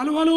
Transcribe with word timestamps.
Hallo, 0.00 0.14
hallo! 0.16 0.36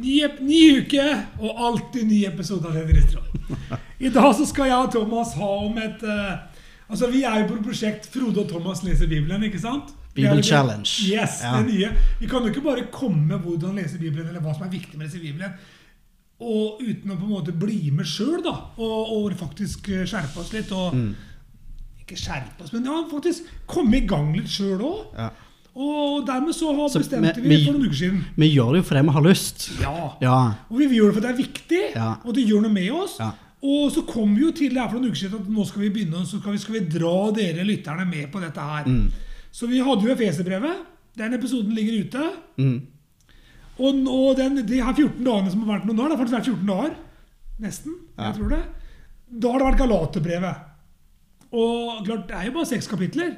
Ny, 0.00 0.14
ny 0.40 0.60
uke 0.80 1.02
og 1.44 1.58
alltid 1.68 2.06
ny 2.08 2.22
episode 2.24 2.70
av 2.70 2.72
Lederytron. 2.78 3.58
I 4.00 4.08
dag 4.14 4.30
så 4.38 4.46
skal 4.48 4.70
jeg 4.70 4.78
og 4.86 4.94
Thomas 4.94 5.34
ha 5.36 5.48
om 5.66 5.76
et 5.82 6.00
uh, 6.08 6.38
Altså, 6.88 7.10
Vi 7.12 7.20
er 7.28 7.42
jo 7.42 7.50
på 7.50 7.58
et 7.58 7.66
prosjekt 7.66 8.08
Frode 8.14 8.40
og 8.40 8.48
Thomas 8.48 8.80
leser 8.84 9.10
Bibelen, 9.10 9.44
ikke 9.44 9.60
sant? 9.60 9.92
Bibel 10.16 10.40
det- 10.40 10.46
Challenge. 10.48 10.88
Yes, 11.04 11.36
Ja. 11.44 11.52
det 11.60 11.68
nye. 11.74 11.90
Vi 12.22 12.30
kan 12.32 12.40
jo 12.48 12.48
ikke 12.54 12.64
bare 12.64 12.86
komme 12.96 13.26
med 13.28 13.44
hvordan 13.44 13.76
lese 13.76 14.00
Bibelen, 14.00 14.28
eller 14.32 14.40
hva 14.40 14.56
som 14.56 14.64
er 14.64 14.72
viktig 14.72 14.96
med 14.96 15.04
å 15.04 15.10
lese 15.10 15.20
Bibelen, 15.20 15.52
og 16.40 16.80
uten 16.80 17.12
å 17.12 17.18
på 17.20 17.28
en 17.28 17.32
måte 17.36 17.52
bli 17.60 17.90
med 17.92 18.08
sjøl, 18.08 18.40
da. 18.44 18.56
Og, 18.80 19.12
og 19.18 19.36
faktisk 19.36 19.92
eh, 19.92 20.04
skjerpe 20.08 20.40
oss 20.40 20.52
litt. 20.56 20.72
Og 20.72 20.96
Mm. 20.96 21.14
ikke 22.06 22.16
skjerpe 22.24 22.64
oss, 22.64 22.72
men 22.72 22.88
ja, 22.88 23.02
faktisk 23.12 23.52
komme 23.68 24.00
i 24.00 24.06
gang 24.08 24.32
litt 24.36 24.48
sjøl 24.48 24.80
òg. 24.80 25.04
Ja. 25.18 25.28
Og 25.74 26.26
dermed 26.26 26.54
så 26.54 26.68
har 26.74 26.88
bestemte 26.88 27.40
vi- 27.42 27.48
vi 27.48 27.64
for 27.64 27.72
noen 27.74 27.86
uker 27.88 27.96
siden 27.98 28.24
Vi 28.36 28.48
gjør 28.54 28.72
det 28.74 28.84
jo 28.84 28.88
fordi 28.90 29.02
vi 29.02 29.12
har 29.16 29.22
lyst. 29.22 29.80
Ja. 29.80 30.12
Ja. 30.22 30.36
Og 30.70 30.78
vi 30.78 30.86
gjør 30.88 31.10
det 31.10 31.14
fordi 31.14 31.26
det 31.26 31.34
er 31.34 31.42
viktig, 31.42 31.82
Ja. 31.96 32.14
og 32.24 32.34
det 32.34 32.46
gjør 32.48 32.62
noe 32.62 32.72
med 32.72 32.90
oss. 32.92 33.16
Ja. 33.18 33.30
Og 33.62 33.90
så 33.92 34.06
kom 34.06 34.34
vi 34.36 34.42
jo 34.42 34.50
til 34.52 34.68
det 34.74 34.78
her 34.78 34.88
for 34.88 34.98
noen 35.00 35.10
uker 35.10 35.16
siden 35.16 35.40
at 35.40 35.48
nå 35.50 35.64
skal 35.66 35.82
vi 35.82 35.88
begynne, 35.90 36.14
og 36.20 36.26
så 36.26 36.38
skal 36.40 36.52
vi, 36.52 36.58
skal 36.58 36.74
vi 36.74 36.98
dra 36.98 37.30
dere 37.32 37.64
lytterne 37.64 38.06
med 38.06 38.30
på 38.30 38.40
dette 38.40 38.60
her. 38.60 38.84
Mm. 38.84 39.10
Så 39.50 39.66
vi 39.66 39.78
hadde 39.78 40.02
jo 40.04 40.14
Efeserbrevet. 40.14 40.76
Den 41.16 41.32
episoden 41.34 41.74
ligger 41.74 42.04
ute. 42.04 42.30
Mm. 42.58 42.82
Og 43.78 43.94
nå, 43.94 44.34
den, 44.36 44.56
de 44.66 44.80
her 44.82 44.92
14 44.94 45.24
dagene 45.24 45.50
som 45.50 45.62
har 45.66 45.78
vært 45.80 45.86
nå, 45.86 45.94
det 45.96 46.10
har 46.10 46.16
faktisk 46.18 46.36
vært 46.38 46.46
14 46.46 46.66
dager. 46.66 46.94
Nesten. 47.60 47.92
Ja. 48.18 48.24
Jeg 48.30 48.34
tror 48.36 48.48
det. 48.50 48.62
Da 49.40 49.50
har 49.52 49.58
det 49.58 49.66
vært 49.66 49.78
Galaterbrevet. 49.88 50.56
Og 51.52 52.04
klart, 52.06 52.28
det 52.28 52.36
er 52.36 52.44
jo 52.46 52.52
bare 52.52 52.66
seks 52.66 52.86
kapitler. 52.90 53.36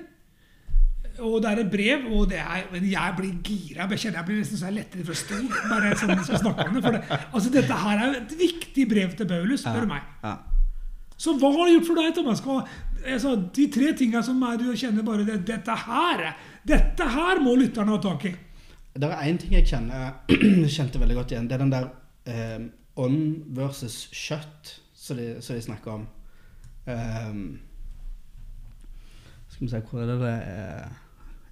Og 1.25 1.39
det 1.43 1.51
er 1.51 1.61
et 1.63 1.71
brev, 1.73 2.09
og 2.13 2.27
det 2.31 2.41
er, 2.43 2.67
jeg 2.77 3.15
blir 3.17 3.37
gira. 3.47 3.87
Jeg 3.91 4.03
kjenner 4.03 4.21
jeg 4.21 4.29
blir 4.29 4.41
nesten 4.43 4.61
så 4.61 4.69
jeg 4.69 4.77
letter 4.81 5.07
fra 5.07 5.17
stol. 5.17 5.47
Bare 5.71 5.93
sånn 5.97 6.13
jeg 6.13 6.27
skal 6.29 6.43
snakke 6.43 6.67
om 6.67 6.77
det. 6.77 6.83
For 6.85 6.97
det, 6.97 7.21
altså, 7.31 7.53
dette 7.55 7.79
her 7.85 8.03
er 8.05 8.19
et 8.21 8.35
viktig 8.41 8.87
brev 8.91 9.17
til 9.17 9.31
Paulus, 9.31 9.65
spør 9.65 9.87
du 9.87 9.93
meg. 9.95 10.11
Ja. 10.25 10.35
Så 11.17 11.33
hva 11.41 11.51
har 11.55 11.69
det 11.69 11.77
gjort 11.79 11.89
for 11.89 12.01
deg, 12.03 12.11
Thomas? 12.19 12.43
Altså, 13.07 13.37
de 13.57 13.69
tre 13.73 13.93
tinga 13.97 14.23
som 14.27 14.43
er 14.45 14.59
du 14.61 14.67
kjenner 14.77 15.07
bare 15.07 15.25
det, 15.25 15.39
Dette 15.49 15.77
her 15.87 16.27
Dette 16.67 17.07
her 17.15 17.41
må 17.45 17.55
lytterne 17.57 17.95
ha 17.95 18.01
tak 18.03 18.27
i. 18.29 18.35
Det 18.97 19.09
er 19.09 19.29
én 19.29 19.39
ting 19.41 19.53
jeg 19.53 19.69
kjenner, 19.69 20.19
kjente 20.77 21.01
veldig 21.01 21.17
godt 21.19 21.33
igjen. 21.33 21.49
Det 21.49 21.57
er 21.57 21.63
den 21.63 21.73
der 21.73 21.89
eh, 22.33 22.67
ånd 22.97 23.57
versus 23.57 24.07
kjøtt 24.13 24.77
som 24.97 25.21
de, 25.21 25.37
som 25.45 25.57
de 25.57 25.65
snakker 25.65 25.93
om. 25.93 26.07
Um, 26.87 27.59
skal 29.53 29.67
vi 29.67 29.71
se, 29.71 29.83
hvor 29.91 30.03
er 30.03 30.07
det 30.11 30.21
det 30.21 30.33
er? 30.33 30.95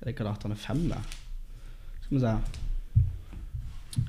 Er 0.05 0.11
det 0.11 0.19
Galaterne 0.19 0.57
5, 0.61 0.81
da? 0.91 0.99
Skal 2.05 2.19
vi 2.19 2.21
se. 2.21 2.33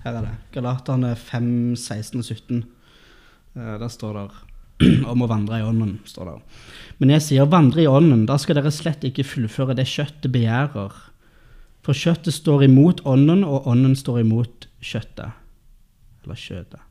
Her 0.03 0.17
er 0.17 0.25
det. 0.25 0.31
Galaterne 0.51 1.13
5, 1.15 1.45
16 1.79 2.19
og 2.19 2.25
17. 2.25 2.57
Uh, 3.55 3.77
der 3.79 3.87
står 3.87 4.17
det 4.17 4.25
om 5.13 5.23
å 5.23 5.29
vandre 5.31 5.61
i 5.61 5.63
ånden. 5.63 6.01
står 6.03 6.27
det. 6.27 6.33
Men 6.99 7.13
jeg 7.15 7.23
sier 7.23 7.47
vandre 7.47 7.85
i 7.85 7.87
ånden, 7.87 8.25
da 8.27 8.35
skal 8.35 8.59
dere 8.59 8.73
slett 8.75 9.07
ikke 9.07 9.23
fullføre 9.23 9.77
det 9.79 9.87
kjøttet 9.87 10.33
begjærer. 10.35 10.99
For 11.87 11.95
kjøttet 11.95 12.35
står 12.35 12.67
imot 12.67 13.05
ånden, 13.07 13.45
og 13.47 13.63
ånden 13.63 13.95
står 13.95 14.19
imot 14.25 14.67
kjøttet. 14.83 15.31
Eller 16.25 16.43
kjøttet. 16.43 16.83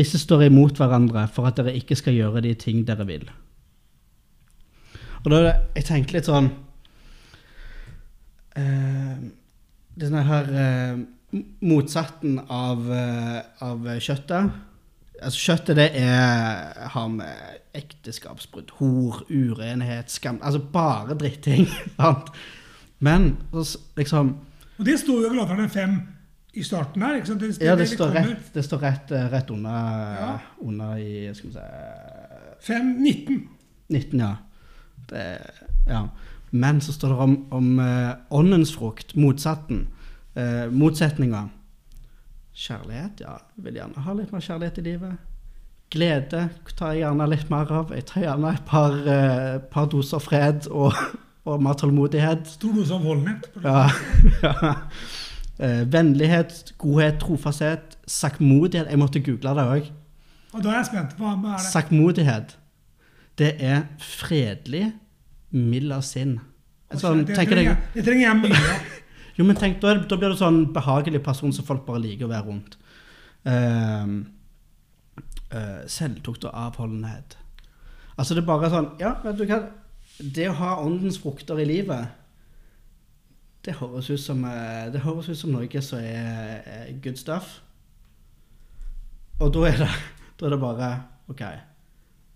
Disse 0.00 0.16
står 0.22 0.46
imot 0.48 0.80
hverandre 0.80 1.26
for 1.28 1.44
at 1.44 1.60
dere 1.60 1.76
ikke 1.76 1.98
skal 1.98 2.16
gjøre 2.16 2.46
de 2.48 2.56
ting 2.56 2.88
dere 2.88 3.04
vil. 3.04 3.28
Og 5.26 5.28
da 5.28 5.44
jeg 5.44 5.84
tenker 5.92 6.16
litt 6.16 6.32
sånn 6.32 6.48
eh, 6.48 6.69
Det 8.56 10.06
er 10.06 10.10
sånn 10.10 10.26
her 10.26 10.50
eh, 10.64 11.00
Motsatten 11.62 12.40
av, 12.50 12.88
eh, 12.90 13.40
av 13.62 13.84
kjøttet. 14.02 14.50
Altså 15.20 15.38
Kjøttet 15.44 15.76
det 15.78 15.88
er, 16.00 16.88
har 16.90 17.10
med 17.12 17.58
ekteskapsbrudd, 17.78 18.72
hor, 18.80 19.20
urenhet, 19.30 20.10
skam 20.10 20.40
Altså 20.42 20.62
bare 20.72 21.14
dritting. 21.20 21.68
sant? 22.00 22.32
Men 22.98 23.36
så 23.52 23.78
liksom 23.96 24.32
Og 24.80 24.84
det 24.88 24.96
står 25.00 25.20
jo 25.22 25.28
i 25.28 25.34
Galaterne 25.36 25.68
5 25.70 25.94
i 26.58 26.64
starten 26.66 27.02
her. 27.04 27.14
ikke 27.20 27.30
sant? 27.30 27.40
Det, 27.44 27.52
Ja, 27.62 27.76
det 27.78 27.84
det 27.86 27.92
står 27.94 28.10
rett, 28.16 28.48
det 28.54 28.64
står 28.66 28.82
rett, 28.82 29.12
eh, 29.14 29.28
rett 29.30 29.50
under, 29.54 30.16
Ja. 30.18 30.32
under 30.66 30.96
i 30.98 31.30
Skal 31.34 31.50
vi 31.50 31.54
si 31.54 32.72
5, 32.72 32.90
19. 32.98 33.38
19, 33.88 34.20
ja. 34.20 34.34
Det, 35.10 35.22
ja. 35.86 36.02
Men 36.50 36.80
så 36.80 36.92
står 36.92 37.08
det 37.14 37.24
om, 37.24 37.36
om 37.54 37.78
eh, 37.78 38.12
åndens 38.30 38.74
frukt, 38.74 39.16
motsatten. 39.16 39.88
Uh, 40.36 40.70
motsetninga. 40.70 41.48
Kjærlighet, 42.54 43.20
ja. 43.24 43.34
Jeg 43.56 43.64
vil 43.64 43.80
gjerne 43.80 44.04
ha 44.04 44.14
litt 44.14 44.30
mer 44.34 44.44
kjærlighet 44.44 44.78
i 44.78 44.84
livet. 44.86 45.30
Glede 45.90 46.44
tar 46.78 46.92
jeg 46.94 47.02
gjerne 47.02 47.26
litt 47.32 47.48
mer 47.50 47.70
av. 47.74 47.90
Jeg 47.94 48.06
tar 48.06 48.22
gjerne 48.22 48.52
et 48.54 48.62
par, 48.66 48.94
eh, 48.94 49.56
par 49.72 49.88
doser 49.90 50.22
fred 50.22 50.68
og, 50.70 50.94
og 51.48 51.62
mer 51.62 51.78
tålmodighet. 51.80 52.46
Stor 52.52 52.76
dose 52.78 52.94
av 52.94 53.06
voldenhet. 53.06 53.48
Ja. 53.64 53.88
ja. 54.44 54.74
Eh, 55.60 55.82
vennlighet, 55.92 56.74
godhet, 56.78 57.18
trofasthet, 57.20 57.98
saktmodighet. 58.06 58.86
Jeg 58.90 59.02
måtte 59.02 59.20
google 59.24 59.56
det 59.58 59.66
òg. 59.74 59.90
Og 60.54 60.62
da 60.62 60.70
er 60.70 60.80
jeg 60.80 60.90
spent. 60.92 61.18
Hva 61.18 61.34
hva 61.34 61.56
er 61.56 61.58
det? 61.58 61.66
Saktmodighet, 61.66 62.56
det 63.38 63.50
er 63.58 63.82
fredelig, 63.98 64.92
mild 65.56 65.92
av 65.94 66.04
sinn. 66.06 66.38
Sånn, 66.90 67.24
det, 67.26 67.36
trenger 67.38 67.62
jeg, 67.62 67.76
det 67.94 68.04
trenger 68.06 68.26
jeg 68.26 68.38
mye 68.42 68.60
av. 68.74 68.94
jo, 69.38 69.46
men 69.46 69.58
tenk, 69.58 69.78
da, 69.82 69.94
da 70.10 70.18
blir 70.18 70.34
du 70.34 70.38
sånn 70.38 70.64
behagelig 70.74 71.22
person 71.26 71.54
som 71.54 71.66
folk 71.66 71.84
bare 71.86 72.02
liker 72.04 72.26
å 72.26 72.32
være 72.32 72.46
rundt. 72.48 72.78
Ehm, 73.48 74.16
uh, 75.54 75.82
selvtukt 75.88 76.44
og 76.48 76.56
avholdenhet. 76.56 77.38
Altså 78.20 78.36
det 78.36 78.42
er 78.42 78.50
bare 78.50 78.68
sånn 78.68 78.90
Ja, 79.00 79.14
vet 79.24 79.38
du 79.38 79.46
hva? 79.48 79.62
Det 80.20 80.50
å 80.50 80.56
ha 80.58 80.74
åndens 80.82 81.16
frukter 81.22 81.62
i 81.62 81.64
livet, 81.64 82.10
det 83.64 83.78
høres 83.78 84.10
ut 84.10 84.20
som, 84.20 84.42
eh, 84.44 84.90
det 84.92 85.00
høres 85.04 85.28
ut 85.28 85.38
som 85.38 85.52
noe 85.52 85.82
som 85.84 85.98
er, 86.00 86.60
er 86.64 86.92
good 87.00 87.16
stuff. 87.16 87.60
Og 89.40 89.52
da 89.54 89.64
er 89.68 89.80
det, 89.80 89.88
da 90.40 90.46
er 90.46 90.54
det 90.54 90.60
bare 90.60 90.90
OK. 91.32 91.40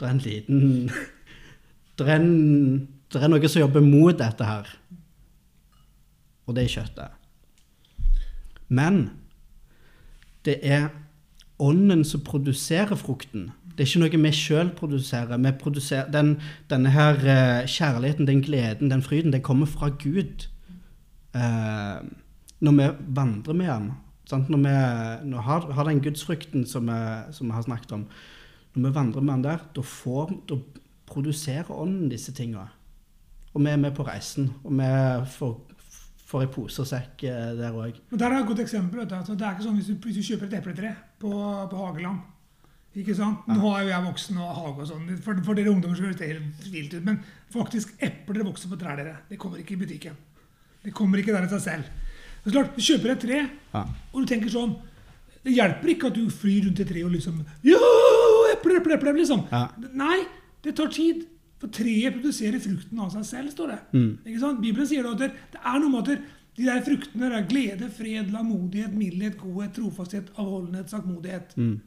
Det 0.01 0.09
er 0.09 0.11
en 0.11 0.25
liten 0.25 0.91
Det 1.99 2.09
er, 2.09 2.17
en, 2.17 2.89
det 3.19 3.27
er 3.27 3.33
noe 3.33 3.51
som 3.51 3.65
jobber 3.65 3.85
mot 3.85 4.17
dette 4.19 4.47
her. 4.47 4.71
Og 6.47 6.57
det 6.57 6.65
er 6.65 6.75
kjøttet. 6.75 7.21
Men 8.69 9.05
det 10.45 10.59
er 10.63 10.91
ånden 11.63 12.05
som 12.05 12.25
produserer 12.27 12.99
frukten. 12.99 13.51
Det 13.75 13.85
er 13.85 13.91
ikke 13.91 14.03
noe 14.05 14.23
vi 14.27 14.33
sjøl 14.37 14.71
produserer. 14.77 15.41
Vi 15.41 15.53
produserer 15.61 16.11
den, 16.13 16.37
denne 16.71 16.93
her 16.95 17.19
eh, 17.23 17.67
kjærligheten, 17.71 18.29
den 18.29 18.43
gleden, 18.45 18.91
den 18.91 19.03
fryden, 19.03 19.33
den 19.33 19.43
kommer 19.43 19.67
fra 19.67 19.89
Gud. 19.89 20.49
Eh, 21.35 22.01
når 22.65 22.77
vi 22.79 22.91
vandrer 23.17 23.57
med 23.57 23.71
ham, 23.71 23.93
Sant? 24.29 24.49
Når 24.49 24.63
vi 24.63 24.75
når 25.29 25.45
har, 25.45 25.67
har 25.77 25.89
den 25.89 26.01
gudsfrykten 26.05 26.65
som 26.69 26.89
vi, 26.89 27.01
som 27.37 27.51
vi 27.51 27.57
har 27.57 27.67
snakket 27.67 27.93
om, 27.93 28.07
når 28.75 28.89
vi 28.89 28.95
vandrer 28.95 29.21
med 29.21 29.35
ham 29.35 29.43
der, 29.45 29.67
da, 29.77 30.57
produserer 31.07 31.71
ånden 31.71 32.09
disse 32.09 32.33
tinga. 32.33 32.71
Og 33.55 33.63
vi 33.63 33.71
er 33.71 33.79
med 33.79 33.95
på 33.95 34.03
reisen. 34.07 34.49
Og 34.65 34.73
vi 34.75 34.91
får, 35.37 35.53
får 36.27 36.43
i 36.47 36.51
pose 36.55 36.83
og 36.83 36.89
sekk 36.91 37.25
eh, 37.31 37.51
der 37.59 37.75
òg. 37.79 37.99
Der 38.11 38.27
er 38.31 38.41
et 38.41 38.47
godt 38.49 38.63
eksempel. 38.65 39.05
Altså, 39.07 39.35
det 39.39 39.47
er 39.47 39.55
ikke 39.57 39.67
sånn 39.69 39.77
hvis 39.79 39.91
du, 39.93 39.99
hvis 40.03 40.17
du 40.19 40.23
kjøper 40.27 40.49
et 40.51 40.57
epletre 40.61 40.95
på, 41.23 41.31
på 41.71 41.83
Hageland. 41.85 42.23
Ikke 42.95 43.15
sant? 43.19 43.47
Nå 43.51 43.71
er 43.75 43.83
jo 43.87 43.91
jeg 43.91 44.05
voksen 44.07 44.37
og 44.39 44.51
hage 44.55 44.85
og 44.85 44.89
sånn. 44.91 45.07
For, 45.23 45.39
for 45.47 45.59
dere 45.59 45.73
ungdommer 45.73 45.99
så 45.99 46.05
høres 46.07 46.19
det 46.21 46.29
helt 46.31 46.69
vilt 46.71 46.93
ut. 46.95 47.03
Men 47.07 47.17
faktisk, 47.51 47.95
epler 48.03 48.47
vokser 48.47 48.71
på 48.71 48.79
trær, 48.79 48.99
dere. 49.01 49.17
Det 49.31 49.39
kommer 49.43 49.59
ikke 49.63 49.75
i 49.75 49.81
butikken. 49.81 50.19
Det 50.85 50.93
kommer 50.95 51.19
ikke 51.19 51.35
der 51.35 51.47
av 51.49 51.55
seg 51.57 51.63
selv. 51.65 51.89
Det 52.45 52.53
er 52.53 52.55
klart, 52.59 52.75
Du 52.77 52.83
kjøper 52.85 53.15
et 53.15 53.23
tre, 53.25 53.39
Ja. 53.73 53.83
og 54.13 54.21
du 54.21 54.27
tenker 54.29 54.51
sånn 54.53 54.75
Det 55.45 55.53
hjelper 55.57 55.91
ikke 55.95 56.07
at 56.11 56.15
du 56.19 56.27
flyr 56.33 56.67
rundt 56.67 56.81
et 56.81 56.89
tre 56.89 57.03
og 57.05 57.11
liksom 57.15 57.39
Ja, 57.65 57.79
eple, 58.53 58.77
eple, 58.79 58.95
eple, 58.99 59.15
liksom. 59.17 59.47
Ja. 59.51 59.63
Nei, 59.97 60.19
det 60.63 60.75
tar 60.77 60.89
tid. 60.93 61.25
For 61.65 61.73
treet 61.73 62.13
produserer 62.13 62.61
frukten 62.61 62.99
av 63.01 63.09
seg 63.15 63.23
selv, 63.25 63.53
står 63.55 63.71
det. 63.73 63.77
Mm. 63.97 64.57
Bibelen 64.61 64.89
sier 64.89 65.07
det 65.07 65.13
at 65.15 65.23
det, 65.55 65.61
er 65.63 65.79
noe 65.81 65.93
med 65.95 66.11
at 66.13 66.27
de 66.59 66.67
der 66.67 66.83
fruktene 66.85 67.31
der 67.31 67.37
er 67.39 67.47
glede, 67.49 67.89
fred, 67.91 68.29
lamodighet, 68.35 68.93
mildhet, 68.93 69.39
godhet, 69.41 69.73
trofasthet, 69.79 70.29
avholdenhet, 70.37 70.93
saktmodighet. 70.93 71.55
Mm. 71.57 71.79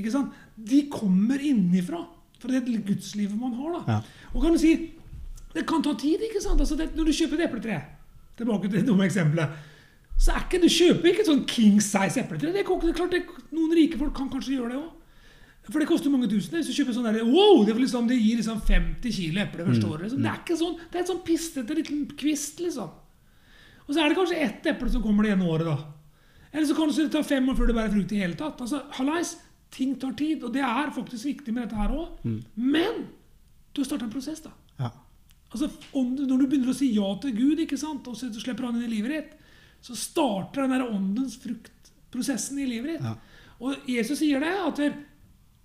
Ikke 0.00 0.14
sant? 0.14 0.38
De 0.56 0.80
kommer 0.88 1.44
innifra. 1.44 2.00
For 2.40 2.48
det 2.48 2.62
er 2.62 2.86
gudslivet 2.88 3.36
man 3.36 3.52
har. 3.58 3.76
da. 3.76 3.82
Ja. 3.92 4.30
Og 4.32 4.46
kan 4.46 4.56
du 4.56 4.62
si, 4.62 4.72
Det 5.52 5.66
kan 5.68 5.82
ta 5.84 5.92
tid. 5.92 6.24
ikke 6.24 6.40
sant? 6.40 6.60
Altså 6.60 6.74
det, 6.80 6.96
når 6.96 7.04
du 7.04 7.12
kjøper 7.12 7.36
et 7.36 7.44
epletre 7.50 7.82
Tilbake 8.38 8.70
til 8.70 8.78
det 8.78 8.86
dumme 8.88 9.04
eksempelet. 9.04 9.48
Så 10.16 10.32
er 10.32 10.46
ikke, 10.46 10.62
Du 10.62 10.68
kjøper 10.72 11.10
ikke 11.10 11.20
et 11.20 11.28
sånn 11.28 11.44
king 11.44 11.76
size 11.84 12.24
epletre. 12.24 12.48
Det, 12.48 12.54
det 12.54 12.64
er 12.64 12.96
klart 12.96 13.12
det, 13.12 13.26
Noen 13.52 13.76
rike 13.76 14.00
folk 14.00 14.16
kan 14.16 14.32
kanskje 14.32 14.56
gjøre 14.56 14.72
det 14.72 14.80
òg. 14.80 15.01
For 15.68 15.78
det 15.78 15.86
koster 15.86 16.10
mange 16.10 16.26
tusen. 16.30 16.56
Hvis 16.58 16.72
du 16.72 16.74
kjøper 16.74 16.96
sånn 16.96 17.06
der, 17.06 17.20
wow, 17.28 17.60
det, 17.66 17.76
liksom, 17.78 18.08
det 18.10 18.18
gir 18.18 18.40
liksom 18.40 18.58
50 18.66 19.14
kilo 19.14 19.42
eple 19.44 19.66
første 19.68 19.86
året. 19.86 20.04
Liksom. 20.08 20.24
Det 20.24 20.30
er 20.32 20.40
ikke 20.40 20.58
sånn, 20.58 20.74
det 20.82 20.98
er 20.98 21.04
et 21.04 21.12
sånn 21.12 21.22
pistete 21.26 21.76
liten 21.78 22.02
kvist, 22.18 22.62
liksom. 22.64 22.90
Og 23.86 23.92
så 23.92 24.02
er 24.02 24.10
det 24.10 24.18
kanskje 24.18 24.40
ett 24.42 24.66
eple 24.72 24.90
som 24.90 25.04
kommer 25.04 25.26
det 25.26 25.36
ene 25.36 25.46
året, 25.46 25.68
da. 25.70 25.76
Eller 26.52 26.66
så 26.68 26.76
kan 26.76 26.90
det 26.90 27.06
ta 27.14 27.22
fem 27.24 27.46
år 27.48 27.56
før 27.58 27.70
det 27.70 27.76
bærer 27.78 27.94
frukt 27.94 28.14
i 28.14 28.20
hele 28.20 28.38
tatt. 28.38 28.58
Altså, 28.64 28.82
hallais, 28.98 29.36
ting 29.72 29.94
tar 30.02 30.16
tid, 30.18 30.42
og 30.42 30.52
det 30.56 30.64
er 30.66 30.90
faktisk 30.94 31.30
viktig 31.30 31.54
med 31.54 31.64
dette 31.64 31.78
her 31.78 31.94
òg. 31.94 32.18
Men 32.58 33.06
du 33.72 33.80
har 33.80 33.88
starta 33.88 34.08
en 34.08 34.12
prosess, 34.12 34.42
da. 34.44 34.52
Ja. 34.82 34.90
Altså, 35.52 35.70
om 35.96 36.10
du, 36.16 36.24
når 36.26 36.42
du 36.42 36.48
begynner 36.48 36.72
å 36.72 36.76
si 36.76 36.90
ja 36.96 37.06
til 37.22 37.36
Gud, 37.38 37.62
ikke 37.62 37.78
sant, 37.80 38.08
og 38.10 38.18
så 38.18 38.28
slipper 38.34 38.66
han 38.66 38.80
inn 38.80 38.88
i 38.90 38.96
livet 38.96 39.14
ditt, 39.14 39.38
så 39.82 39.96
starter 39.98 40.66
den 40.66 40.74
der 40.74 40.90
åndens 40.90 41.38
fruktprosessen 41.42 42.60
i 42.62 42.68
livet 42.68 42.96
ditt. 42.96 43.06
Ja. 43.06 43.16
Og 43.62 43.88
Jesus 43.90 44.18
sier 44.18 44.42
det, 44.42 44.52
at 44.58 44.80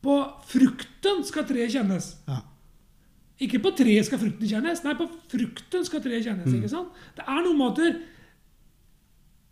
på 0.07 0.17
frukten 0.47 1.23
skal 1.27 1.43
treet 1.49 1.73
kjennes. 1.75 2.13
Ja. 2.29 2.39
Ikke 3.43 3.59
på 3.61 3.73
treet 3.77 4.07
skal 4.07 4.21
frukten 4.21 4.49
kjennes, 4.49 4.79
nei, 4.85 4.93
på 4.97 5.05
frukten 5.29 5.83
skal 5.85 6.01
treet 6.01 6.23
kjennes. 6.25 6.47
ikke 6.57 6.71
sant? 6.71 6.95
Det 7.17 7.25
er 7.27 7.43
noen 7.43 7.59
måter 7.59 7.97